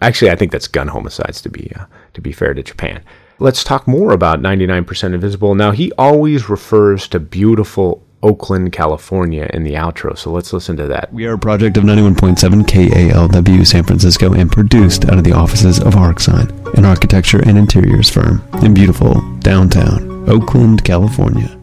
Actually, 0.00 0.30
I 0.30 0.36
think 0.36 0.50
that's 0.50 0.66
gun 0.66 0.88
homicides 0.88 1.42
to 1.42 1.50
be 1.50 1.70
uh, 1.76 1.84
to 2.14 2.20
be 2.20 2.32
fair 2.32 2.54
to 2.54 2.62
Japan. 2.62 3.02
Let's 3.38 3.64
talk 3.64 3.86
more 3.86 4.12
about 4.12 4.40
99% 4.40 5.14
Invisible. 5.14 5.54
Now, 5.54 5.70
he 5.70 5.92
always 5.92 6.48
refers 6.48 7.08
to 7.08 7.20
beautiful 7.20 8.02
Oakland, 8.22 8.72
California 8.72 9.50
in 9.52 9.64
the 9.64 9.74
outro. 9.74 10.16
So 10.16 10.30
let's 10.30 10.52
listen 10.52 10.76
to 10.76 10.86
that. 10.88 11.12
We 11.12 11.26
are 11.26 11.34
a 11.34 11.38
project 11.38 11.76
of 11.76 11.84
91.7 11.84 12.36
KALW 12.64 13.66
San 13.66 13.84
Francisco 13.84 14.32
and 14.32 14.50
produced 14.50 15.06
out 15.06 15.18
of 15.18 15.24
the 15.24 15.32
offices 15.32 15.78
of 15.78 15.94
Arcsine, 15.94 16.76
an 16.76 16.84
architecture 16.84 17.40
and 17.46 17.58
interiors 17.58 18.08
firm 18.08 18.42
in 18.62 18.74
beautiful 18.74 19.20
downtown 19.40 20.28
Oakland, 20.28 20.84
California. 20.84 21.58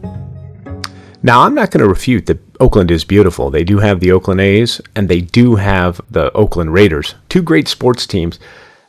Now, 1.22 1.42
I'm 1.42 1.54
not 1.54 1.70
going 1.70 1.82
to 1.82 1.88
refute 1.88 2.26
that 2.26 2.40
Oakland 2.60 2.90
is 2.90 3.04
beautiful. 3.04 3.50
They 3.50 3.64
do 3.64 3.78
have 3.78 4.00
the 4.00 4.12
Oakland 4.12 4.40
A's 4.40 4.80
and 4.96 5.08
they 5.08 5.20
do 5.20 5.56
have 5.56 6.00
the 6.10 6.32
Oakland 6.32 6.72
Raiders, 6.72 7.14
two 7.28 7.42
great 7.42 7.68
sports 7.68 8.06
teams, 8.06 8.38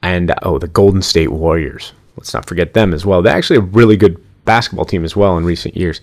and 0.01 0.33
oh, 0.41 0.57
the 0.57 0.68
Golden 0.68 1.01
State 1.01 1.31
Warriors. 1.31 1.94
Let's 2.15 2.33
not 2.33 2.47
forget 2.47 2.73
them 2.73 2.94
as 2.94 3.06
well. 3.06 3.21
They're 3.21 3.35
actually 3.35 3.57
a 3.57 3.62
really 3.62 3.97
good 3.97 4.21
basketball 4.45 4.85
team 4.85 5.03
as 5.03 5.15
well 5.15 5.38
in 5.38 5.45
recent 5.45 5.75
years. 5.75 6.01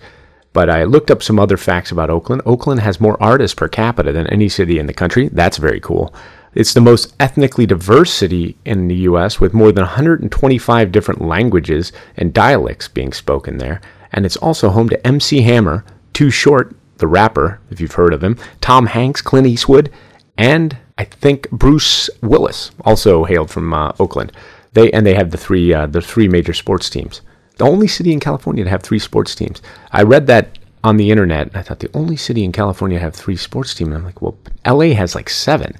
But 0.59 0.69
I 0.69 0.83
looked 0.83 1.09
up 1.09 1.23
some 1.23 1.39
other 1.39 1.55
facts 1.55 1.89
about 1.89 2.09
Oakland. 2.09 2.41
Oakland 2.45 2.81
has 2.81 2.99
more 2.99 3.15
artists 3.23 3.55
per 3.55 3.69
capita 3.69 4.11
than 4.11 4.27
any 4.27 4.49
city 4.49 4.77
in 4.77 4.87
the 4.87 4.93
country. 4.93 5.29
That's 5.29 5.55
very 5.55 5.79
cool. 5.79 6.13
It's 6.53 6.73
the 6.73 6.81
most 6.81 7.15
ethnically 7.17 7.65
diverse 7.65 8.11
city 8.11 8.57
in 8.65 8.89
the 8.89 9.07
US 9.07 9.39
with 9.39 9.53
more 9.53 9.71
than 9.71 9.83
125 9.85 10.91
different 10.91 11.21
languages 11.21 11.93
and 12.17 12.33
dialects 12.33 12.89
being 12.89 13.13
spoken 13.13 13.57
there. 13.57 13.79
And 14.11 14.25
it's 14.25 14.35
also 14.35 14.67
home 14.67 14.89
to 14.89 15.07
MC 15.07 15.43
Hammer, 15.43 15.85
Too 16.11 16.29
Short, 16.29 16.75
the 16.97 17.07
rapper, 17.07 17.61
if 17.71 17.79
you've 17.79 17.93
heard 17.93 18.13
of 18.13 18.21
him, 18.21 18.37
Tom 18.59 18.87
Hanks, 18.87 19.21
Clint 19.21 19.47
Eastwood, 19.47 19.89
and 20.37 20.75
I 20.97 21.05
think 21.05 21.49
Bruce 21.51 22.09
Willis 22.21 22.71
also 22.83 23.23
hailed 23.23 23.49
from 23.49 23.73
uh, 23.73 23.93
Oakland. 23.97 24.33
They 24.73 24.91
and 24.91 25.05
they 25.05 25.13
have 25.13 25.31
the 25.31 25.37
three 25.37 25.73
uh, 25.73 25.85
the 25.85 26.01
three 26.01 26.27
major 26.27 26.53
sports 26.53 26.89
teams 26.89 27.21
the 27.59 27.65
only 27.65 27.87
city 27.87 28.11
in 28.11 28.19
California 28.19 28.63
to 28.63 28.69
have 28.69 28.81
three 28.81 28.99
sports 28.99 29.35
teams. 29.35 29.61
I 29.91 30.01
read 30.03 30.27
that 30.27 30.57
on 30.83 30.97
the 30.97 31.11
internet. 31.11 31.55
I 31.55 31.61
thought 31.61 31.79
the 31.79 31.91
only 31.93 32.15
city 32.15 32.43
in 32.43 32.51
California 32.51 32.99
have 32.99 33.15
three 33.15 33.35
sports 33.35 33.73
teams. 33.73 33.89
And 33.89 33.97
I'm 33.97 34.05
like, 34.05 34.21
well, 34.21 34.37
LA 34.65 34.93
has 34.95 35.15
like 35.15 35.29
seven 35.29 35.75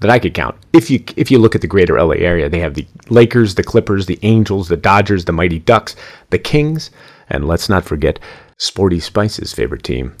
that 0.00 0.10
I 0.10 0.18
could 0.18 0.34
count. 0.34 0.56
If 0.72 0.90
you 0.90 1.02
if 1.16 1.30
you 1.30 1.38
look 1.38 1.54
at 1.54 1.60
the 1.60 1.66
greater 1.66 2.00
LA 2.00 2.16
area, 2.16 2.48
they 2.48 2.60
have 2.60 2.74
the 2.74 2.86
Lakers, 3.08 3.54
the 3.54 3.62
Clippers, 3.62 4.06
the 4.06 4.18
Angels, 4.22 4.68
the 4.68 4.76
Dodgers, 4.76 5.24
the 5.24 5.32
Mighty 5.32 5.58
Ducks, 5.58 5.96
the 6.30 6.38
Kings, 6.38 6.90
and 7.30 7.46
let's 7.46 7.68
not 7.68 7.84
forget 7.84 8.18
Sporty 8.58 9.00
Spice's 9.00 9.52
favorite 9.52 9.82
team, 9.82 10.16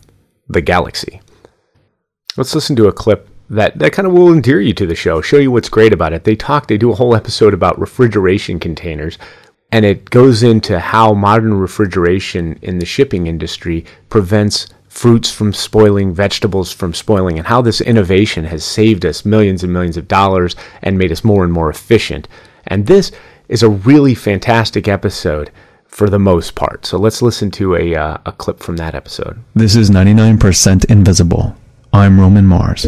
the 0.48 0.60
Galaxy. 0.60 1.20
Let's 2.36 2.54
listen 2.54 2.76
to 2.76 2.88
a 2.88 2.92
clip 2.92 3.28
that, 3.50 3.78
that 3.78 3.92
kind 3.92 4.08
of 4.08 4.14
will 4.14 4.32
endear 4.32 4.60
you 4.60 4.72
to 4.74 4.86
the 4.86 4.94
show, 4.94 5.20
show 5.20 5.36
you 5.36 5.50
what's 5.50 5.68
great 5.68 5.92
about 5.92 6.14
it. 6.14 6.24
They 6.24 6.34
talk, 6.34 6.66
they 6.66 6.78
do 6.78 6.90
a 6.90 6.94
whole 6.94 7.14
episode 7.14 7.52
about 7.52 7.78
refrigeration 7.78 8.58
containers, 8.58 9.18
and 9.72 9.86
it 9.86 10.10
goes 10.10 10.42
into 10.42 10.78
how 10.78 11.14
modern 11.14 11.54
refrigeration 11.54 12.58
in 12.60 12.78
the 12.78 12.86
shipping 12.86 13.26
industry 13.26 13.84
prevents 14.10 14.68
fruits 14.86 15.32
from 15.32 15.54
spoiling, 15.54 16.12
vegetables 16.12 16.70
from 16.70 16.92
spoiling, 16.92 17.38
and 17.38 17.46
how 17.46 17.62
this 17.62 17.80
innovation 17.80 18.44
has 18.44 18.62
saved 18.62 19.06
us 19.06 19.24
millions 19.24 19.64
and 19.64 19.72
millions 19.72 19.96
of 19.96 20.06
dollars 20.06 20.54
and 20.82 20.98
made 20.98 21.10
us 21.10 21.24
more 21.24 21.42
and 21.42 21.52
more 21.52 21.70
efficient. 21.70 22.28
And 22.66 22.86
this 22.86 23.10
is 23.48 23.62
a 23.62 23.70
really 23.70 24.14
fantastic 24.14 24.86
episode 24.86 25.50
for 25.86 26.10
the 26.10 26.18
most 26.18 26.54
part. 26.54 26.84
So 26.84 26.98
let's 26.98 27.22
listen 27.22 27.50
to 27.52 27.74
a, 27.74 27.94
uh, 27.94 28.18
a 28.26 28.32
clip 28.32 28.60
from 28.60 28.76
that 28.76 28.94
episode. 28.94 29.42
This 29.54 29.74
is 29.74 29.90
99% 29.90 30.84
Invisible. 30.90 31.56
I'm 31.94 32.20
Roman 32.20 32.44
Mars. 32.44 32.82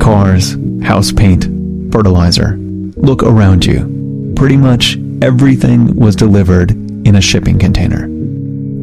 Cars, 0.00 0.56
house 0.84 1.10
paint, 1.10 1.44
fertilizer. 1.92 2.56
Look 2.96 3.24
around 3.24 3.66
you. 3.66 3.95
Pretty 4.36 4.58
much 4.58 4.98
everything 5.22 5.96
was 5.96 6.14
delivered 6.14 6.72
in 7.06 7.16
a 7.16 7.22
shipping 7.22 7.58
container. 7.58 8.06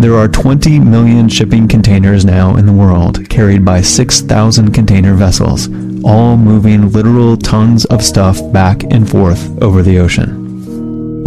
There 0.01 0.15
are 0.15 0.27
20 0.27 0.79
million 0.79 1.29
shipping 1.29 1.67
containers 1.67 2.25
now 2.25 2.55
in 2.55 2.65
the 2.65 2.74
world, 2.74 3.29
carried 3.29 3.63
by 3.63 3.81
6,000 3.81 4.74
container 4.74 5.13
vessels, 5.13 5.69
all 6.03 6.38
moving 6.38 6.91
literal 6.91 7.38
tons 7.38 7.86
of 7.86 8.03
stuff 8.03 8.41
back 8.51 8.83
and 8.86 9.07
forth 9.07 9.62
over 9.62 9.83
the 9.83 10.00
ocean. 10.00 10.31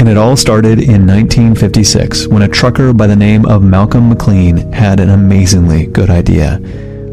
And 0.00 0.08
it 0.08 0.16
all 0.16 0.36
started 0.36 0.80
in 0.80 1.06
1956 1.06 2.26
when 2.26 2.42
a 2.42 2.48
trucker 2.48 2.92
by 2.92 3.06
the 3.06 3.14
name 3.14 3.46
of 3.46 3.62
Malcolm 3.62 4.08
McLean 4.08 4.72
had 4.72 4.98
an 4.98 5.10
amazingly 5.10 5.86
good 5.86 6.10
idea. 6.10 6.58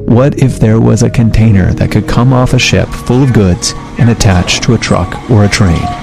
What 0.08 0.39
if 0.39 0.60
there 0.60 0.82
was 0.82 1.03
a 1.03 1.12
container 1.12 1.74
that 1.74 1.91
could 1.91 2.08
come 2.08 2.34
off 2.34 2.53
a 2.53 2.60
ship 2.60 2.89
full 2.89 3.22
of 3.22 3.34
goods 3.34 3.74
and 4.00 4.10
attach 4.10 4.62
to 4.62 4.74
a 4.74 4.79
truck 4.79 5.29
or 5.29 5.46
a 5.46 5.50
train? 5.50 6.02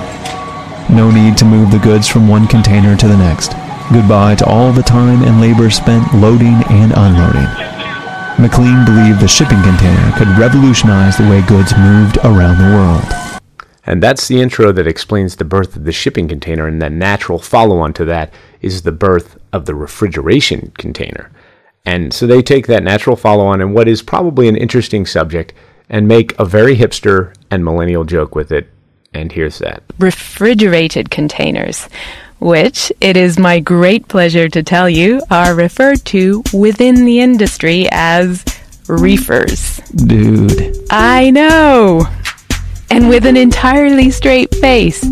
No 0.88 1.10
need 1.10 1.36
to 1.38 1.44
move 1.44 1.70
the 1.70 1.78
goods 1.78 2.08
from 2.08 2.28
one 2.28 2.46
container 2.46 2.96
to 2.96 3.08
the 3.08 3.16
next. 3.16 3.52
Goodbye 3.92 4.36
to 4.36 4.46
all 4.46 4.72
the 4.72 4.82
time 4.82 5.22
and 5.24 5.40
labor 5.40 5.68
spent 5.70 6.14
loading 6.14 6.62
and 6.70 6.92
unloading. 6.94 7.70
McLean 8.40 8.84
believed 8.86 9.20
the 9.20 9.28
shipping 9.28 9.60
container 9.62 10.12
could 10.16 10.28
revolutionize 10.38 11.18
the 11.18 11.28
way 11.28 11.42
goods 11.42 11.76
moved 11.76 12.16
around 12.18 12.58
the 12.58 12.74
world. 12.74 13.40
And 13.84 14.02
that's 14.02 14.28
the 14.28 14.40
intro 14.40 14.72
that 14.72 14.86
explains 14.86 15.36
the 15.36 15.44
birth 15.44 15.76
of 15.76 15.84
the 15.84 15.92
shipping 15.92 16.28
container, 16.28 16.66
and 16.66 16.80
the 16.80 16.88
natural 16.88 17.38
follow 17.38 17.78
on 17.80 17.92
to 17.94 18.04
that 18.06 18.32
is 18.62 18.82
the 18.82 18.92
birth 18.92 19.38
of 19.52 19.66
the 19.66 19.74
refrigeration 19.74 20.72
container. 20.78 21.30
And 21.84 22.14
so 22.14 22.26
they 22.26 22.42
take 22.42 22.66
that 22.68 22.82
natural 22.82 23.16
follow 23.16 23.46
on 23.46 23.60
and 23.60 23.74
what 23.74 23.88
is 23.88 24.02
probably 24.02 24.48
an 24.48 24.56
interesting 24.56 25.06
subject 25.06 25.52
and 25.88 26.06
make 26.06 26.38
a 26.38 26.44
very 26.44 26.76
hipster 26.76 27.34
and 27.50 27.64
millennial 27.64 28.04
joke 28.04 28.34
with 28.34 28.52
it. 28.52 28.68
And 29.12 29.32
here's 29.32 29.58
that 29.58 29.82
refrigerated 29.98 31.10
containers, 31.10 31.88
which 32.38 32.92
it 33.00 33.16
is 33.16 33.38
my 33.38 33.58
great 33.58 34.06
pleasure 34.08 34.48
to 34.48 34.62
tell 34.62 34.88
you 34.88 35.20
are 35.30 35.54
referred 35.54 36.04
to 36.06 36.42
within 36.52 37.04
the 37.04 37.20
industry 37.20 37.88
as 37.90 38.44
reefers. 38.86 39.78
Dude. 39.94 40.76
I 40.90 41.30
know! 41.30 42.06
And 42.90 43.08
with 43.08 43.26
an 43.26 43.36
entirely 43.36 44.10
straight 44.10 44.54
face. 44.56 45.04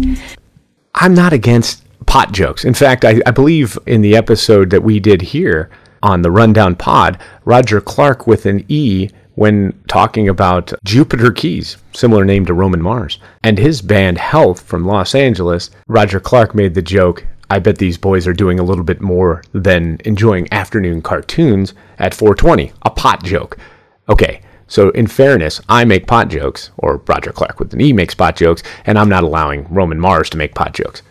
I'm 0.94 1.14
not 1.14 1.32
against 1.32 1.84
pot 2.06 2.32
jokes. 2.32 2.64
In 2.64 2.74
fact, 2.74 3.04
I, 3.04 3.20
I 3.26 3.30
believe 3.30 3.78
in 3.86 4.00
the 4.00 4.16
episode 4.16 4.70
that 4.70 4.82
we 4.82 4.98
did 4.98 5.22
here 5.22 5.70
on 6.02 6.22
the 6.22 6.30
Rundown 6.30 6.74
Pod, 6.74 7.20
Roger 7.44 7.80
Clark 7.80 8.26
with 8.26 8.46
an 8.46 8.64
E 8.68 9.10
when 9.38 9.72
talking 9.86 10.28
about 10.28 10.72
Jupiter 10.84 11.30
Keyes, 11.30 11.76
similar 11.94 12.24
name 12.24 12.44
to 12.46 12.54
Roman 12.54 12.82
Mars, 12.82 13.20
and 13.44 13.56
his 13.56 13.80
band 13.80 14.18
Health 14.18 14.60
from 14.62 14.84
Los 14.84 15.14
Angeles. 15.14 15.70
Roger 15.86 16.18
Clark 16.18 16.56
made 16.56 16.74
the 16.74 16.82
joke 16.82 17.24
I 17.50 17.60
bet 17.60 17.78
these 17.78 17.96
boys 17.96 18.26
are 18.26 18.32
doing 18.34 18.58
a 18.58 18.64
little 18.64 18.84
bit 18.84 19.00
more 19.00 19.42
than 19.52 19.98
enjoying 20.04 20.52
afternoon 20.52 21.00
cartoons 21.00 21.72
at 21.98 22.14
420. 22.14 22.72
A 22.82 22.90
pot 22.90 23.24
joke. 23.24 23.56
Okay, 24.08 24.42
so 24.66 24.90
in 24.90 25.06
fairness, 25.06 25.60
I 25.68 25.84
make 25.84 26.06
pot 26.06 26.28
jokes, 26.28 26.72
or 26.76 27.02
Roger 27.06 27.32
Clark 27.32 27.58
with 27.58 27.72
an 27.72 27.80
E 27.80 27.92
makes 27.92 28.14
pot 28.14 28.36
jokes, 28.36 28.62
and 28.84 28.98
I'm 28.98 29.08
not 29.08 29.24
allowing 29.24 29.72
Roman 29.72 30.00
Mars 30.00 30.28
to 30.30 30.36
make 30.36 30.54
pot 30.54 30.74
jokes. 30.74 31.02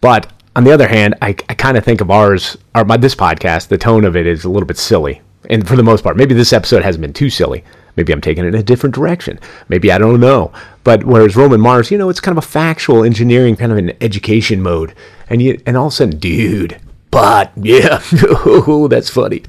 But 0.00 0.32
on 0.54 0.64
the 0.64 0.72
other 0.72 0.88
hand, 0.88 1.16
I, 1.20 1.30
I 1.48 1.54
kind 1.54 1.76
of 1.76 1.84
think 1.84 2.00
of 2.00 2.10
ours, 2.10 2.56
or 2.74 2.84
my, 2.84 2.96
this 2.96 3.14
podcast, 3.14 3.68
the 3.68 3.76
tone 3.76 4.04
of 4.04 4.16
it 4.16 4.26
is 4.26 4.44
a 4.44 4.50
little 4.50 4.66
bit 4.66 4.78
silly. 4.78 5.20
And 5.50 5.66
for 5.66 5.76
the 5.76 5.82
most 5.82 6.04
part, 6.04 6.16
maybe 6.16 6.34
this 6.34 6.52
episode 6.52 6.82
hasn't 6.82 7.02
been 7.02 7.12
too 7.12 7.30
silly. 7.30 7.64
Maybe 7.96 8.12
I'm 8.12 8.20
taking 8.20 8.44
it 8.44 8.48
in 8.48 8.54
a 8.54 8.62
different 8.62 8.94
direction. 8.94 9.38
Maybe 9.68 9.92
I 9.92 9.98
don't 9.98 10.20
know. 10.20 10.52
But 10.84 11.04
whereas 11.04 11.36
Roman 11.36 11.60
Mars, 11.60 11.90
you 11.90 11.98
know, 11.98 12.08
it's 12.08 12.20
kind 12.20 12.36
of 12.36 12.42
a 12.42 12.46
factual 12.46 13.04
engineering, 13.04 13.56
kind 13.56 13.72
of 13.72 13.78
an 13.78 13.92
education 14.00 14.62
mode. 14.62 14.94
And 15.28 15.42
you, 15.42 15.60
and 15.66 15.76
all 15.76 15.86
of 15.88 15.92
a 15.92 15.96
sudden, 15.96 16.18
dude, 16.18 16.80
but 17.10 17.52
yeah, 17.56 18.00
oh, 18.46 18.88
that's 18.88 19.10
funny. 19.10 19.42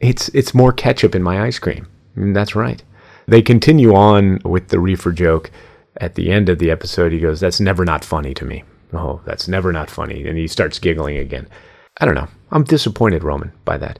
It's 0.00 0.28
it's 0.30 0.54
more 0.54 0.72
ketchup 0.72 1.14
in 1.14 1.22
my 1.22 1.42
ice 1.42 1.58
cream. 1.58 1.86
And 2.16 2.34
that's 2.34 2.56
right. 2.56 2.82
They 3.26 3.42
continue 3.42 3.94
on 3.94 4.40
with 4.44 4.68
the 4.68 4.80
reefer 4.80 5.12
joke. 5.12 5.50
At 5.98 6.14
the 6.14 6.30
end 6.30 6.50
of 6.50 6.58
the 6.58 6.70
episode, 6.70 7.12
he 7.12 7.20
goes, 7.20 7.40
"That's 7.40 7.60
never 7.60 7.84
not 7.84 8.04
funny 8.04 8.34
to 8.34 8.44
me." 8.44 8.64
Oh, 8.92 9.20
that's 9.24 9.48
never 9.48 9.72
not 9.72 9.90
funny. 9.90 10.26
And 10.26 10.36
he 10.36 10.46
starts 10.46 10.78
giggling 10.78 11.16
again. 11.16 11.48
I 11.98 12.04
don't 12.04 12.14
know. 12.14 12.28
I'm 12.50 12.64
disappointed, 12.64 13.24
Roman, 13.24 13.52
by 13.64 13.78
that. 13.78 13.98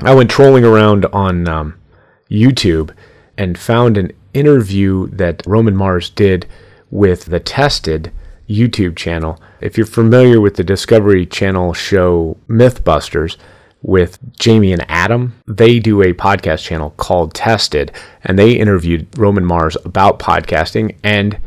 I 0.00 0.14
went 0.14 0.30
trolling 0.30 0.64
around 0.64 1.06
on 1.06 1.48
um, 1.48 1.80
YouTube 2.30 2.94
and 3.36 3.58
found 3.58 3.96
an 3.96 4.12
interview 4.34 5.08
that 5.08 5.42
Roman 5.46 5.76
Mars 5.76 6.10
did 6.10 6.46
with 6.90 7.26
the 7.26 7.40
Tested 7.40 8.12
YouTube 8.48 8.96
channel. 8.96 9.40
If 9.60 9.76
you're 9.76 9.86
familiar 9.86 10.40
with 10.40 10.56
the 10.56 10.64
Discovery 10.64 11.26
Channel 11.26 11.72
show 11.72 12.36
Mythbusters 12.48 13.36
with 13.82 14.18
Jamie 14.38 14.72
and 14.72 14.84
Adam, 14.88 15.34
they 15.46 15.78
do 15.78 16.02
a 16.02 16.12
podcast 16.12 16.62
channel 16.62 16.90
called 16.96 17.34
Tested, 17.34 17.92
and 18.24 18.38
they 18.38 18.52
interviewed 18.52 19.06
Roman 19.18 19.44
Mars 19.44 19.76
about 19.84 20.18
podcasting 20.18 20.96
and 21.02 21.38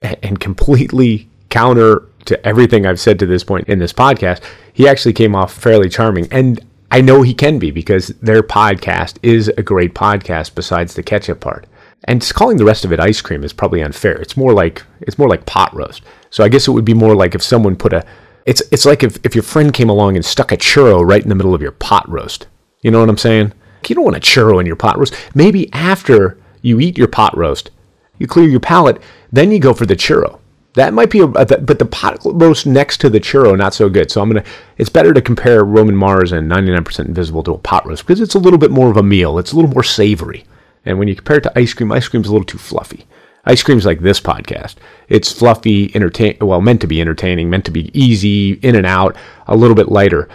and 0.00 0.40
completely 0.40 1.28
counter 1.48 2.08
to 2.24 2.46
everything 2.46 2.86
I've 2.86 3.00
said 3.00 3.18
to 3.20 3.26
this 3.26 3.44
point 3.44 3.68
in 3.68 3.78
this 3.78 3.92
podcast. 3.92 4.42
He 4.72 4.88
actually 4.88 5.12
came 5.12 5.34
off 5.34 5.52
fairly 5.52 5.88
charming, 5.88 6.28
and 6.30 6.60
I 6.92 7.00
know 7.00 7.22
he 7.22 7.32
can 7.32 7.58
be 7.58 7.70
because 7.70 8.08
their 8.20 8.42
podcast 8.42 9.16
is 9.22 9.48
a 9.48 9.62
great 9.62 9.94
podcast 9.94 10.54
besides 10.54 10.92
the 10.92 11.02
ketchup 11.02 11.40
part. 11.40 11.66
And 12.04 12.20
calling 12.34 12.58
the 12.58 12.66
rest 12.66 12.84
of 12.84 12.92
it 12.92 13.00
ice 13.00 13.22
cream 13.22 13.44
is 13.44 13.54
probably 13.54 13.82
unfair. 13.82 14.20
It's 14.20 14.36
more 14.36 14.52
like 14.52 14.82
it's 15.00 15.16
more 15.16 15.28
like 15.28 15.46
pot 15.46 15.74
roast. 15.74 16.02
So 16.28 16.44
I 16.44 16.50
guess 16.50 16.68
it 16.68 16.72
would 16.72 16.84
be 16.84 16.92
more 16.92 17.16
like 17.16 17.34
if 17.34 17.42
someone 17.42 17.76
put 17.76 17.94
a 17.94 18.04
it's 18.44 18.62
it's 18.70 18.84
like 18.84 19.02
if, 19.02 19.16
if 19.24 19.34
your 19.34 19.42
friend 19.42 19.72
came 19.72 19.88
along 19.88 20.16
and 20.16 20.24
stuck 20.24 20.52
a 20.52 20.56
churro 20.58 21.02
right 21.02 21.22
in 21.22 21.30
the 21.30 21.34
middle 21.34 21.54
of 21.54 21.62
your 21.62 21.72
pot 21.72 22.06
roast. 22.10 22.46
You 22.82 22.90
know 22.90 23.00
what 23.00 23.08
I'm 23.08 23.16
saying? 23.16 23.54
You 23.88 23.94
don't 23.94 24.04
want 24.04 24.18
a 24.18 24.20
churro 24.20 24.60
in 24.60 24.66
your 24.66 24.76
pot 24.76 24.98
roast. 24.98 25.14
Maybe 25.34 25.72
after 25.72 26.38
you 26.60 26.78
eat 26.78 26.98
your 26.98 27.08
pot 27.08 27.34
roast, 27.34 27.70
you 28.18 28.26
clear 28.26 28.46
your 28.46 28.60
palate, 28.60 29.00
then 29.32 29.50
you 29.50 29.58
go 29.58 29.72
for 29.72 29.86
the 29.86 29.96
churro. 29.96 30.40
That 30.74 30.94
might 30.94 31.10
be, 31.10 31.20
a, 31.20 31.26
but 31.26 31.78
the 31.78 31.84
pot 31.84 32.18
roast 32.24 32.66
next 32.66 32.98
to 33.02 33.10
the 33.10 33.20
churro 33.20 33.56
not 33.56 33.74
so 33.74 33.90
good. 33.90 34.10
So 34.10 34.22
I'm 34.22 34.30
gonna. 34.30 34.44
It's 34.78 34.88
better 34.88 35.12
to 35.12 35.20
compare 35.20 35.64
Roman 35.64 35.96
Mars 35.96 36.32
and 36.32 36.50
99% 36.50 37.06
Invisible 37.06 37.42
to 37.42 37.52
a 37.52 37.58
pot 37.58 37.86
roast 37.86 38.06
because 38.06 38.20
it's 38.20 38.34
a 38.34 38.38
little 38.38 38.58
bit 38.58 38.70
more 38.70 38.90
of 38.90 38.96
a 38.96 39.02
meal. 39.02 39.38
It's 39.38 39.52
a 39.52 39.56
little 39.56 39.70
more 39.70 39.82
savory. 39.82 40.44
And 40.84 40.98
when 40.98 41.08
you 41.08 41.14
compare 41.14 41.36
it 41.36 41.42
to 41.42 41.58
ice 41.58 41.74
cream, 41.74 41.92
ice 41.92 42.08
cream's 42.08 42.28
a 42.28 42.32
little 42.32 42.46
too 42.46 42.58
fluffy. 42.58 43.06
Ice 43.44 43.62
cream's 43.62 43.84
like 43.84 44.00
this 44.00 44.20
podcast. 44.20 44.76
It's 45.08 45.30
fluffy, 45.30 45.94
entertain. 45.94 46.36
Well, 46.40 46.60
meant 46.60 46.80
to 46.82 46.86
be 46.86 47.00
entertaining, 47.00 47.50
meant 47.50 47.64
to 47.66 47.70
be 47.70 47.90
easy, 47.98 48.52
in 48.54 48.74
and 48.74 48.86
out, 48.86 49.16
a 49.46 49.56
little 49.56 49.74
bit 49.76 49.88
lighter. 49.88 50.28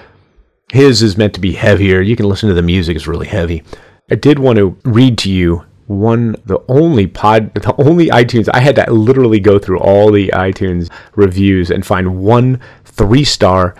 His 0.72 1.02
is 1.02 1.18
meant 1.18 1.34
to 1.34 1.40
be 1.40 1.54
heavier. 1.54 2.02
You 2.02 2.16
can 2.16 2.28
listen 2.28 2.50
to 2.50 2.56
the 2.56 2.62
music; 2.62 2.96
it's 2.96 3.08
really 3.08 3.28
heavy. 3.28 3.64
I 4.12 4.16
did 4.16 4.40
want 4.40 4.58
to 4.58 4.78
read 4.84 5.18
to 5.20 5.32
you 5.32 5.66
one 5.88 6.36
the 6.46 6.60
only 6.68 7.08
pod 7.08 7.54
the 7.56 7.76
only 7.78 8.08
iTunes 8.08 8.50
I 8.54 8.60
had 8.60 8.76
to 8.76 8.92
literally 8.92 9.40
go 9.40 9.58
through 9.58 9.80
all 9.80 10.12
the 10.12 10.30
iTunes 10.30 10.92
reviews 11.16 11.72
and 11.72 11.86
find 11.86 12.20
one 12.20 12.62
three 12.84 13.24
star 13.24 13.76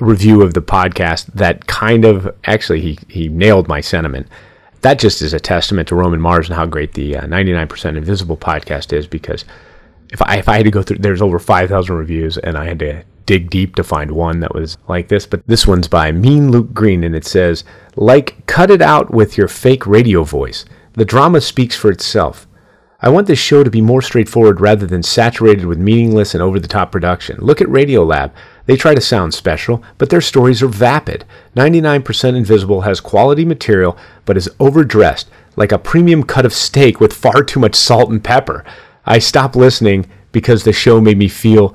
review 0.00 0.42
of 0.42 0.54
the 0.54 0.62
podcast 0.62 1.26
that 1.34 1.66
kind 1.66 2.04
of 2.04 2.34
actually 2.44 2.80
he 2.80 2.98
he 3.08 3.28
nailed 3.28 3.68
my 3.68 3.80
sentiment. 3.80 4.26
That 4.82 4.98
just 4.98 5.20
is 5.20 5.34
a 5.34 5.40
testament 5.40 5.88
to 5.88 5.94
Roman 5.94 6.20
Mars 6.20 6.48
and 6.48 6.56
how 6.56 6.64
great 6.64 6.94
the 6.94 7.16
uh, 7.16 7.26
99% 7.26 7.98
Invisible 7.98 8.38
podcast 8.38 8.94
is 8.94 9.06
because 9.06 9.44
if 10.10 10.22
I 10.22 10.38
if 10.38 10.48
I 10.48 10.56
had 10.56 10.64
to 10.64 10.70
go 10.70 10.82
through 10.82 10.98
there's 10.98 11.22
over 11.22 11.38
5,000 11.38 11.94
reviews 11.94 12.38
and 12.38 12.56
I 12.56 12.64
had 12.64 12.78
to 12.78 13.04
dig 13.26 13.50
deep 13.50 13.76
to 13.76 13.84
find 13.84 14.10
one 14.10 14.40
that 14.40 14.54
was 14.54 14.78
like 14.88 15.08
this, 15.08 15.26
but 15.26 15.46
this 15.46 15.66
one's 15.66 15.86
by 15.86 16.10
Mean 16.12 16.50
Luke 16.50 16.72
Green 16.72 17.04
and 17.04 17.14
it 17.14 17.26
says 17.26 17.64
like 17.96 18.44
cut 18.46 18.70
it 18.70 18.82
out 18.82 19.10
with 19.12 19.36
your 19.36 19.48
fake 19.48 19.86
radio 19.86 20.24
voice. 20.24 20.64
The 20.94 21.04
drama 21.04 21.40
speaks 21.40 21.76
for 21.76 21.90
itself. 21.90 22.46
I 23.02 23.08
want 23.08 23.28
this 23.28 23.38
show 23.38 23.64
to 23.64 23.70
be 23.70 23.80
more 23.80 24.02
straightforward 24.02 24.60
rather 24.60 24.86
than 24.86 25.02
saturated 25.02 25.64
with 25.64 25.78
meaningless 25.78 26.34
and 26.34 26.42
over 26.42 26.60
the 26.60 26.68
top 26.68 26.92
production. 26.92 27.38
Look 27.40 27.62
at 27.62 27.68
Radiolab. 27.68 28.32
They 28.66 28.76
try 28.76 28.94
to 28.94 29.00
sound 29.00 29.32
special, 29.32 29.82
but 29.96 30.10
their 30.10 30.20
stories 30.20 30.62
are 30.62 30.68
vapid. 30.68 31.24
99% 31.56 32.36
Invisible 32.36 32.82
has 32.82 33.00
quality 33.00 33.44
material, 33.44 33.96
but 34.26 34.36
is 34.36 34.50
overdressed, 34.60 35.30
like 35.56 35.72
a 35.72 35.78
premium 35.78 36.24
cut 36.24 36.44
of 36.44 36.52
steak 36.52 37.00
with 37.00 37.14
far 37.14 37.42
too 37.42 37.58
much 37.58 37.74
salt 37.74 38.10
and 38.10 38.22
pepper. 38.22 38.64
I 39.06 39.18
stopped 39.18 39.56
listening 39.56 40.06
because 40.30 40.64
the 40.64 40.72
show 40.72 41.00
made 41.00 41.18
me 41.18 41.28
feel 41.28 41.74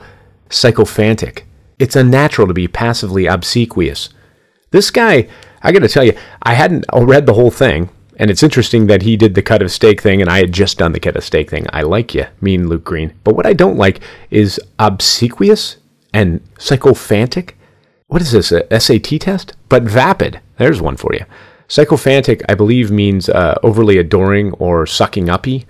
sycophantic. 0.49 1.47
It's 1.79 1.95
unnatural 1.95 2.47
to 2.47 2.53
be 2.53 2.67
passively 2.67 3.25
obsequious. 3.25 4.09
This 4.69 4.91
guy, 4.91 5.27
I 5.63 5.71
gotta 5.71 5.89
tell 5.89 6.03
you, 6.03 6.15
I 6.43 6.53
hadn't 6.53 6.85
read 6.93 7.25
the 7.25 7.33
whole 7.33 7.51
thing, 7.51 7.89
and 8.17 8.31
it's 8.31 8.43
interesting 8.43 8.87
that 8.87 9.01
he 9.01 9.17
did 9.17 9.35
the 9.35 9.41
cut 9.41 9.61
of 9.61 9.71
steak 9.71 10.01
thing 10.01 10.21
and 10.21 10.29
I 10.29 10.37
had 10.39 10.51
just 10.51 10.77
done 10.77 10.93
the 10.93 10.99
cut 10.99 11.15
of 11.15 11.23
steak 11.23 11.49
thing. 11.49 11.65
I 11.71 11.81
like 11.81 12.13
you, 12.13 12.25
mean 12.41 12.67
Luke 12.67 12.83
Green. 12.83 13.13
But 13.23 13.35
what 13.35 13.45
I 13.45 13.53
don't 13.53 13.77
like 13.77 14.01
is 14.29 14.59
obsequious 14.79 15.77
and 16.13 16.41
sycophantic. 16.57 17.57
What 18.07 18.21
is 18.21 18.31
this, 18.31 18.51
a 18.51 18.79
SAT 18.79 19.19
test? 19.19 19.55
But 19.67 19.83
vapid. 19.83 20.39
There's 20.57 20.81
one 20.81 20.95
for 20.95 21.13
you. 21.13 21.25
Sycophantic, 21.67 22.41
I 22.47 22.55
believe, 22.55 22.91
means 22.91 23.27
uh, 23.27 23.55
overly 23.63 23.97
adoring 23.97 24.53
or 24.53 24.85
sucking 24.85 25.29
uppy. 25.29 25.65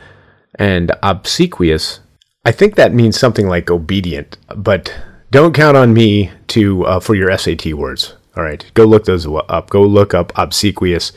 And 0.59 0.91
obsequious, 1.01 2.01
I 2.45 2.51
think 2.51 2.75
that 2.75 2.93
means 2.93 3.19
something 3.19 3.47
like 3.47 3.71
obedient. 3.71 4.37
But 4.55 4.93
don't 5.31 5.55
count 5.55 5.77
on 5.77 5.93
me 5.93 6.31
to 6.47 6.85
uh, 6.85 6.99
for 6.99 7.15
your 7.15 7.35
SAT 7.35 7.73
words. 7.73 8.15
All 8.37 8.43
right, 8.43 8.69
go 8.73 8.83
look 8.83 9.05
those 9.05 9.25
up. 9.25 9.69
Go 9.69 9.83
look 9.83 10.13
up 10.13 10.31
obsequious, 10.35 11.13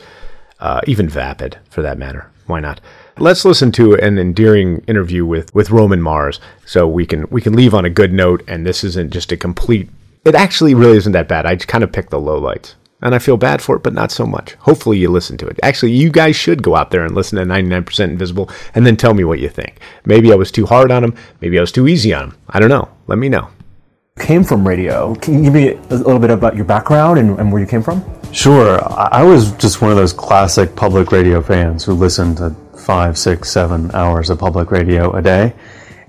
uh, 0.59 0.81
even 0.87 1.09
vapid 1.09 1.57
for 1.69 1.81
that 1.81 1.97
matter. 1.97 2.29
Why 2.45 2.59
not? 2.59 2.81
Let's 3.17 3.45
listen 3.45 3.71
to 3.73 3.95
an 3.95 4.17
endearing 4.17 4.83
interview 4.87 5.25
with 5.25 5.53
with 5.53 5.69
Roman 5.71 6.01
Mars, 6.01 6.39
so 6.65 6.87
we 6.87 7.05
can 7.05 7.27
we 7.29 7.41
can 7.41 7.53
leave 7.53 7.73
on 7.73 7.85
a 7.85 7.89
good 7.89 8.13
note. 8.13 8.43
And 8.47 8.65
this 8.65 8.83
isn't 8.83 9.11
just 9.11 9.31
a 9.31 9.37
complete. 9.37 9.89
It 10.25 10.35
actually 10.35 10.73
really 10.73 10.97
isn't 10.97 11.11
that 11.13 11.27
bad. 11.27 11.45
I 11.45 11.55
just 11.55 11.67
kind 11.67 11.83
of 11.83 11.91
picked 11.91 12.09
the 12.09 12.19
lowlights 12.19 12.75
and 13.01 13.15
I 13.15 13.19
feel 13.19 13.37
bad 13.37 13.61
for 13.61 13.75
it, 13.75 13.83
but 13.83 13.93
not 13.93 14.11
so 14.11 14.25
much. 14.25 14.53
Hopefully, 14.55 14.97
you 14.97 15.09
listen 15.09 15.37
to 15.37 15.47
it. 15.47 15.59
Actually, 15.63 15.93
you 15.93 16.09
guys 16.09 16.35
should 16.35 16.61
go 16.61 16.75
out 16.75 16.91
there 16.91 17.05
and 17.05 17.15
listen 17.15 17.37
to 17.37 17.45
99% 17.45 18.03
Invisible 18.03 18.49
and 18.75 18.85
then 18.85 18.97
tell 18.97 19.13
me 19.13 19.23
what 19.23 19.39
you 19.39 19.49
think. 19.49 19.79
Maybe 20.05 20.31
I 20.31 20.35
was 20.35 20.51
too 20.51 20.65
hard 20.65 20.91
on 20.91 21.03
him. 21.03 21.15
Maybe 21.41 21.57
I 21.57 21.61
was 21.61 21.71
too 21.71 21.87
easy 21.87 22.13
on 22.13 22.29
him. 22.29 22.37
I 22.49 22.59
don't 22.59 22.69
know. 22.69 22.89
Let 23.07 23.17
me 23.17 23.29
know. 23.29 23.49
Came 24.19 24.43
from 24.43 24.67
radio. 24.67 25.15
Can 25.15 25.35
you 25.35 25.43
give 25.43 25.53
me 25.53 25.69
a 25.69 25.95
little 25.95 26.19
bit 26.19 26.29
about 26.29 26.55
your 26.55 26.65
background 26.65 27.17
and, 27.17 27.39
and 27.39 27.51
where 27.51 27.61
you 27.61 27.67
came 27.67 27.81
from? 27.81 28.03
Sure. 28.31 28.79
I 28.93 29.23
was 29.23 29.53
just 29.53 29.81
one 29.81 29.89
of 29.89 29.97
those 29.97 30.13
classic 30.13 30.75
public 30.75 31.11
radio 31.11 31.41
fans 31.41 31.83
who 31.83 31.93
listened 31.93 32.37
to 32.37 32.55
five, 32.77 33.17
six, 33.17 33.49
seven 33.49 33.89
hours 33.91 34.29
of 34.29 34.37
public 34.37 34.69
radio 34.69 35.11
a 35.15 35.21
day. 35.21 35.53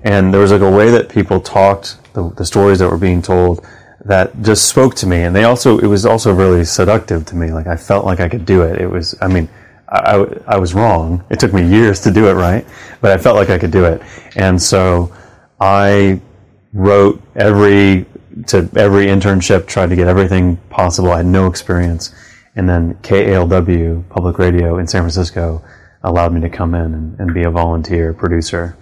And 0.05 0.35
there 0.35 0.41
was 0.41 0.53
like 0.53 0.61
a 0.61 0.71
way 0.71 0.91
that 0.91 1.09
people 1.09 1.41
talked, 1.41 1.97
the, 2.13 2.31
the 2.31 2.45
stories 2.45 2.79
that 2.81 2.91
were 2.91 2.99
being 2.99 3.23
told 3.23 3.67
that 4.05 4.43
just 4.43 4.69
spoke 4.69 4.95
to 4.97 5.07
me. 5.07 5.23
And 5.23 5.35
they 5.35 5.45
also, 5.45 5.79
it 5.79 5.87
was 5.87 6.05
also 6.05 6.35
really 6.35 6.65
seductive 6.65 7.25
to 7.27 7.37
me. 7.37 7.53
Like 7.53 7.67
I 7.67 7.77
felt 7.77 8.05
like 8.05 8.21
I 8.21 8.29
could 8.29 8.45
do 8.45 8.63
it. 8.63 8.81
It 8.81 8.91
was, 8.91 9.15
I 9.23 9.29
mean, 9.29 9.49
I, 9.89 10.25
I 10.47 10.59
was 10.59 10.75
wrong. 10.75 11.25
It 11.31 11.41
took 11.41 11.53
me 11.53 11.67
years 11.67 12.01
to 12.03 12.11
do 12.11 12.29
it 12.29 12.35
right, 12.35 12.67
but 13.01 13.13
I 13.13 13.19
felt 13.19 13.37
like 13.37 13.51
I 13.51 13.59
could 13.59 13.73
do 13.73 13.85
it. 13.85 14.03
And 14.37 14.61
so 14.61 15.13
I 15.59 16.21
wrote 16.73 17.23
every, 17.35 18.07
to 18.49 18.69
every 18.77 19.07
internship, 19.07 19.67
tried 19.67 19.91
to 19.91 19.97
get 19.97 20.09
everything 20.09 20.57
possible. 20.69 21.11
I 21.11 21.19
had 21.19 21.27
no 21.27 21.47
experience. 21.47 22.15
And 22.57 22.69
then 22.69 22.95
KALW, 23.03 24.09
public 24.09 24.39
radio 24.39 24.79
in 24.79 24.87
San 24.87 25.03
Francisco, 25.03 25.63
allowed 26.03 26.33
me 26.33 26.41
to 26.41 26.49
come 26.49 26.75
in 26.75 26.95
and, 26.95 27.21
and 27.21 27.35
be 27.35 27.43
a 27.43 27.51
volunteer 27.51 28.13
producer 28.13 28.77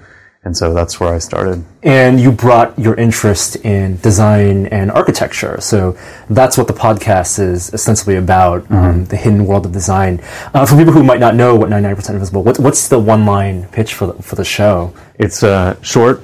and 0.45 0.57
so 0.57 0.73
that's 0.73 1.00
where 1.00 1.12
I 1.12 1.18
started. 1.18 1.64
And 1.83 2.21
you 2.21 2.30
brought 2.30 2.78
your 2.78 2.95
interest 2.95 3.57
in 3.57 3.97
design 3.97 4.66
and 4.66 4.90
architecture. 4.90 5.61
So 5.61 5.99
that's 6.30 6.57
what 6.57 6.68
the 6.68 6.73
podcast 6.73 7.40
is 7.40 7.75
ostensibly 7.75 8.16
about 8.16 8.62
mm-hmm. 8.62 8.75
um, 8.75 9.04
the 9.07 9.16
hidden 9.16 9.47
world 9.47 9.66
of 9.66 9.73
design. 9.73 10.21
Uh, 10.54 10.64
for 10.64 10.76
people 10.76 10.92
who 10.92 11.02
might 11.02 11.21
not 11.21 11.35
know 11.35 11.57
what 11.57 11.71
99% 11.71 12.09
Invisible, 12.11 12.45
what, 12.45 12.59
what's 12.59 12.88
the 12.88 12.99
one 12.99 13.26
line 13.26 13.66
pitch 13.68 13.95
for 13.95 14.07
the, 14.07 14.23
for 14.23 14.37
the 14.37 14.45
show? 14.45 14.95
It's 15.18 15.42
a 15.42 15.76
short 15.83 16.23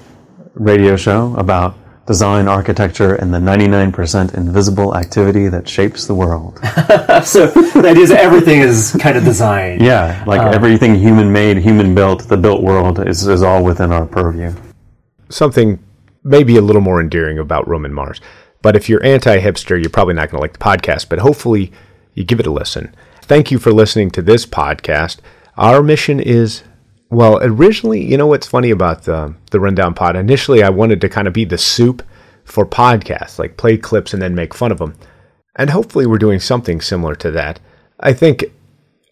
radio 0.55 0.97
show 0.97 1.35
about 1.37 1.77
design, 2.07 2.49
architecture, 2.49 3.15
and 3.15 3.33
the 3.33 3.39
99% 3.39 4.35
invisible 4.35 4.97
activity 4.97 5.49
that 5.49 5.69
shapes 5.69 6.07
the 6.07 6.15
world. 6.15 6.59
so 7.25 7.47
the 7.47 7.87
idea 7.89 8.03
is 8.03 8.11
that 8.11 8.21
everything 8.21 8.61
is 8.61 8.97
kind 9.01 9.17
of 9.17 9.25
design. 9.25 9.81
Yeah, 9.83 10.23
like 10.27 10.41
um, 10.41 10.53
everything 10.53 10.95
human 10.95 11.33
made, 11.33 11.57
human 11.59 11.95
built, 11.95 12.29
the 12.29 12.37
built 12.37 12.63
world 12.63 13.07
is, 13.07 13.27
is 13.27 13.43
all 13.43 13.65
within 13.65 13.91
our 13.91 14.07
purview. 14.07 14.53
Something 15.31 15.83
maybe 16.23 16.57
a 16.57 16.63
little 16.63 16.83
more 16.83 17.01
endearing 17.01 17.39
about 17.39 17.67
Roman 17.69 17.93
Mars. 17.93 18.21
But 18.63 18.77
if 18.77 18.89
you're 18.89 19.05
anti 19.05 19.39
hipster, 19.41 19.81
you're 19.81 19.91
probably 19.91 20.15
not 20.15 20.31
going 20.31 20.39
to 20.39 20.43
like 20.43 20.55
the 20.55 20.59
podcast, 20.59 21.09
but 21.09 21.19
hopefully 21.19 21.73
you 22.15 22.25
give 22.25 22.41
it 22.41 22.47
a 22.47 22.51
listen. 22.51 22.95
Thank 23.23 23.51
you 23.51 23.59
for 23.59 23.73
listening 23.73 24.11
to 24.13 24.23
this 24.23 24.47
podcast. 24.47 25.19
Our 25.57 25.83
mission 25.83 26.21
is 26.21 26.63
well, 27.11 27.39
originally, 27.43 28.05
you 28.05 28.17
know 28.17 28.27
what's 28.27 28.47
funny 28.47 28.71
about 28.71 29.05
the 29.05 29.35
the 29.51 29.61
rundown 29.61 29.95
pod? 29.95 30.17
Initially, 30.17 30.63
I 30.63 30.71
wanted 30.71 31.01
to 31.01 31.09
kind 31.09 31.29
of 31.29 31.35
be 31.35 31.45
the 31.45 31.59
soup 31.59 32.03
for 32.45 32.67
podcasts, 32.67 33.39
like 33.39 33.57
play 33.57 33.77
clips 33.77 34.13
and 34.13 34.23
then 34.23 34.35
make 34.35 34.55
fun 34.55 34.73
of 34.73 34.79
them. 34.79 34.95
And 35.57 35.71
hopefully, 35.71 36.07
we're 36.07 36.19
doing 36.19 36.41
something 36.41 36.81
similar 36.81 37.15
to 37.17 37.31
that. 37.33 37.61
I 38.01 38.13
think, 38.13 38.45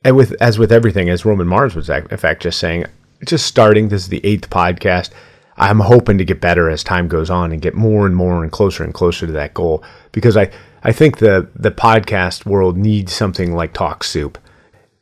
and 0.04 0.16
with 0.16 0.32
as 0.40 0.58
with 0.58 0.72
everything, 0.72 1.08
as 1.08 1.24
Roman 1.24 1.46
Mars 1.46 1.74
was 1.74 1.88
in 1.88 2.16
fact 2.16 2.42
just 2.42 2.58
saying, 2.58 2.86
just 3.26 3.46
starting. 3.46 3.88
This 3.88 4.02
is 4.02 4.08
the 4.08 4.24
eighth 4.24 4.50
podcast. 4.50 5.10
I'm 5.56 5.80
hoping 5.80 6.18
to 6.18 6.24
get 6.24 6.40
better 6.40 6.70
as 6.70 6.82
time 6.82 7.08
goes 7.08 7.30
on 7.30 7.52
and 7.52 7.60
get 7.60 7.74
more 7.74 8.06
and 8.06 8.16
more 8.16 8.42
and 8.42 8.50
closer 8.50 8.82
and 8.82 8.94
closer 8.94 9.26
to 9.26 9.32
that 9.32 9.54
goal 9.54 9.84
because 10.10 10.36
I 10.36 10.50
I 10.82 10.92
think 10.92 11.18
the 11.18 11.48
the 11.54 11.70
podcast 11.70 12.46
world 12.46 12.76
needs 12.76 13.12
something 13.12 13.54
like 13.54 13.72
Talk 13.72 14.02
Soup. 14.02 14.38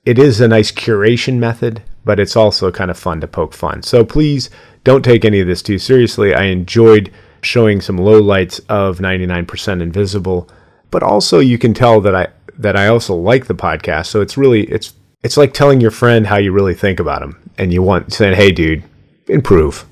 It 0.05 0.18
is 0.18 0.40
a 0.40 0.48
nice 0.48 0.72
curation 0.72 1.38
method 1.38 1.83
but 2.04 2.18
it's 2.20 2.36
also 2.36 2.70
kind 2.70 2.90
of 2.90 2.98
fun 2.98 3.20
to 3.20 3.28
poke 3.28 3.54
fun. 3.54 3.82
So 3.82 4.04
please 4.04 4.50
don't 4.84 5.04
take 5.04 5.24
any 5.24 5.40
of 5.40 5.46
this 5.46 5.62
too 5.62 5.78
seriously. 5.78 6.34
I 6.34 6.44
enjoyed 6.44 7.12
showing 7.42 7.80
some 7.80 7.98
lowlights 7.98 8.60
of 8.68 8.98
99% 8.98 9.82
Invisible, 9.82 10.48
but 10.90 11.02
also 11.02 11.38
you 11.38 11.58
can 11.58 11.74
tell 11.74 12.00
that 12.00 12.14
I 12.14 12.28
that 12.58 12.76
I 12.76 12.88
also 12.88 13.14
like 13.14 13.46
the 13.46 13.54
podcast. 13.54 14.06
So 14.06 14.20
it's 14.20 14.36
really 14.36 14.64
it's 14.64 14.94
it's 15.22 15.36
like 15.36 15.54
telling 15.54 15.80
your 15.80 15.90
friend 15.90 16.26
how 16.26 16.36
you 16.36 16.52
really 16.52 16.74
think 16.74 17.00
about 17.00 17.22
him, 17.22 17.36
and 17.58 17.72
you 17.72 17.82
want 17.82 18.12
saying, 18.12 18.36
"Hey, 18.36 18.50
dude, 18.52 18.82
improve." 19.28 19.86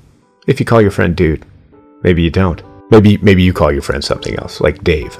If 0.47 0.59
you 0.59 0.65
call 0.65 0.81
your 0.81 0.91
friend 0.91 1.15
dude, 1.15 1.45
maybe 2.03 2.23
you 2.23 2.31
don't. 2.31 2.61
Maybe 2.91 3.17
maybe 3.17 3.43
you 3.43 3.53
call 3.53 3.71
your 3.71 3.81
friend 3.81 4.03
something 4.03 4.35
else, 4.37 4.61
like 4.61 4.83
Dave. 4.83 5.17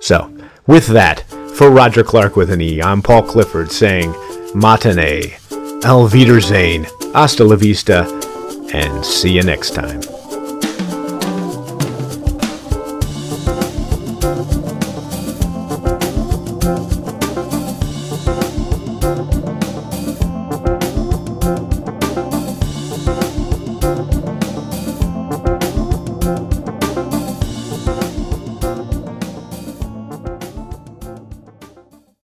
So 0.00 0.32
with 0.66 0.86
that, 0.88 1.22
for 1.54 1.70
Roger 1.70 2.04
Clark 2.04 2.36
with 2.36 2.50
an 2.50 2.60
E, 2.60 2.82
I'm 2.82 3.02
Paul 3.02 3.22
Clifford 3.22 3.72
saying, 3.72 4.12
"Matane." 4.54 5.47
Al 5.84 6.08
Wiedersehen, 6.08 6.86
hasta 7.14 7.44
la 7.44 7.56
vista, 7.56 8.06
and 8.72 9.04
see 9.04 9.30
you 9.30 9.42
next 9.42 9.74
time. 9.74 10.17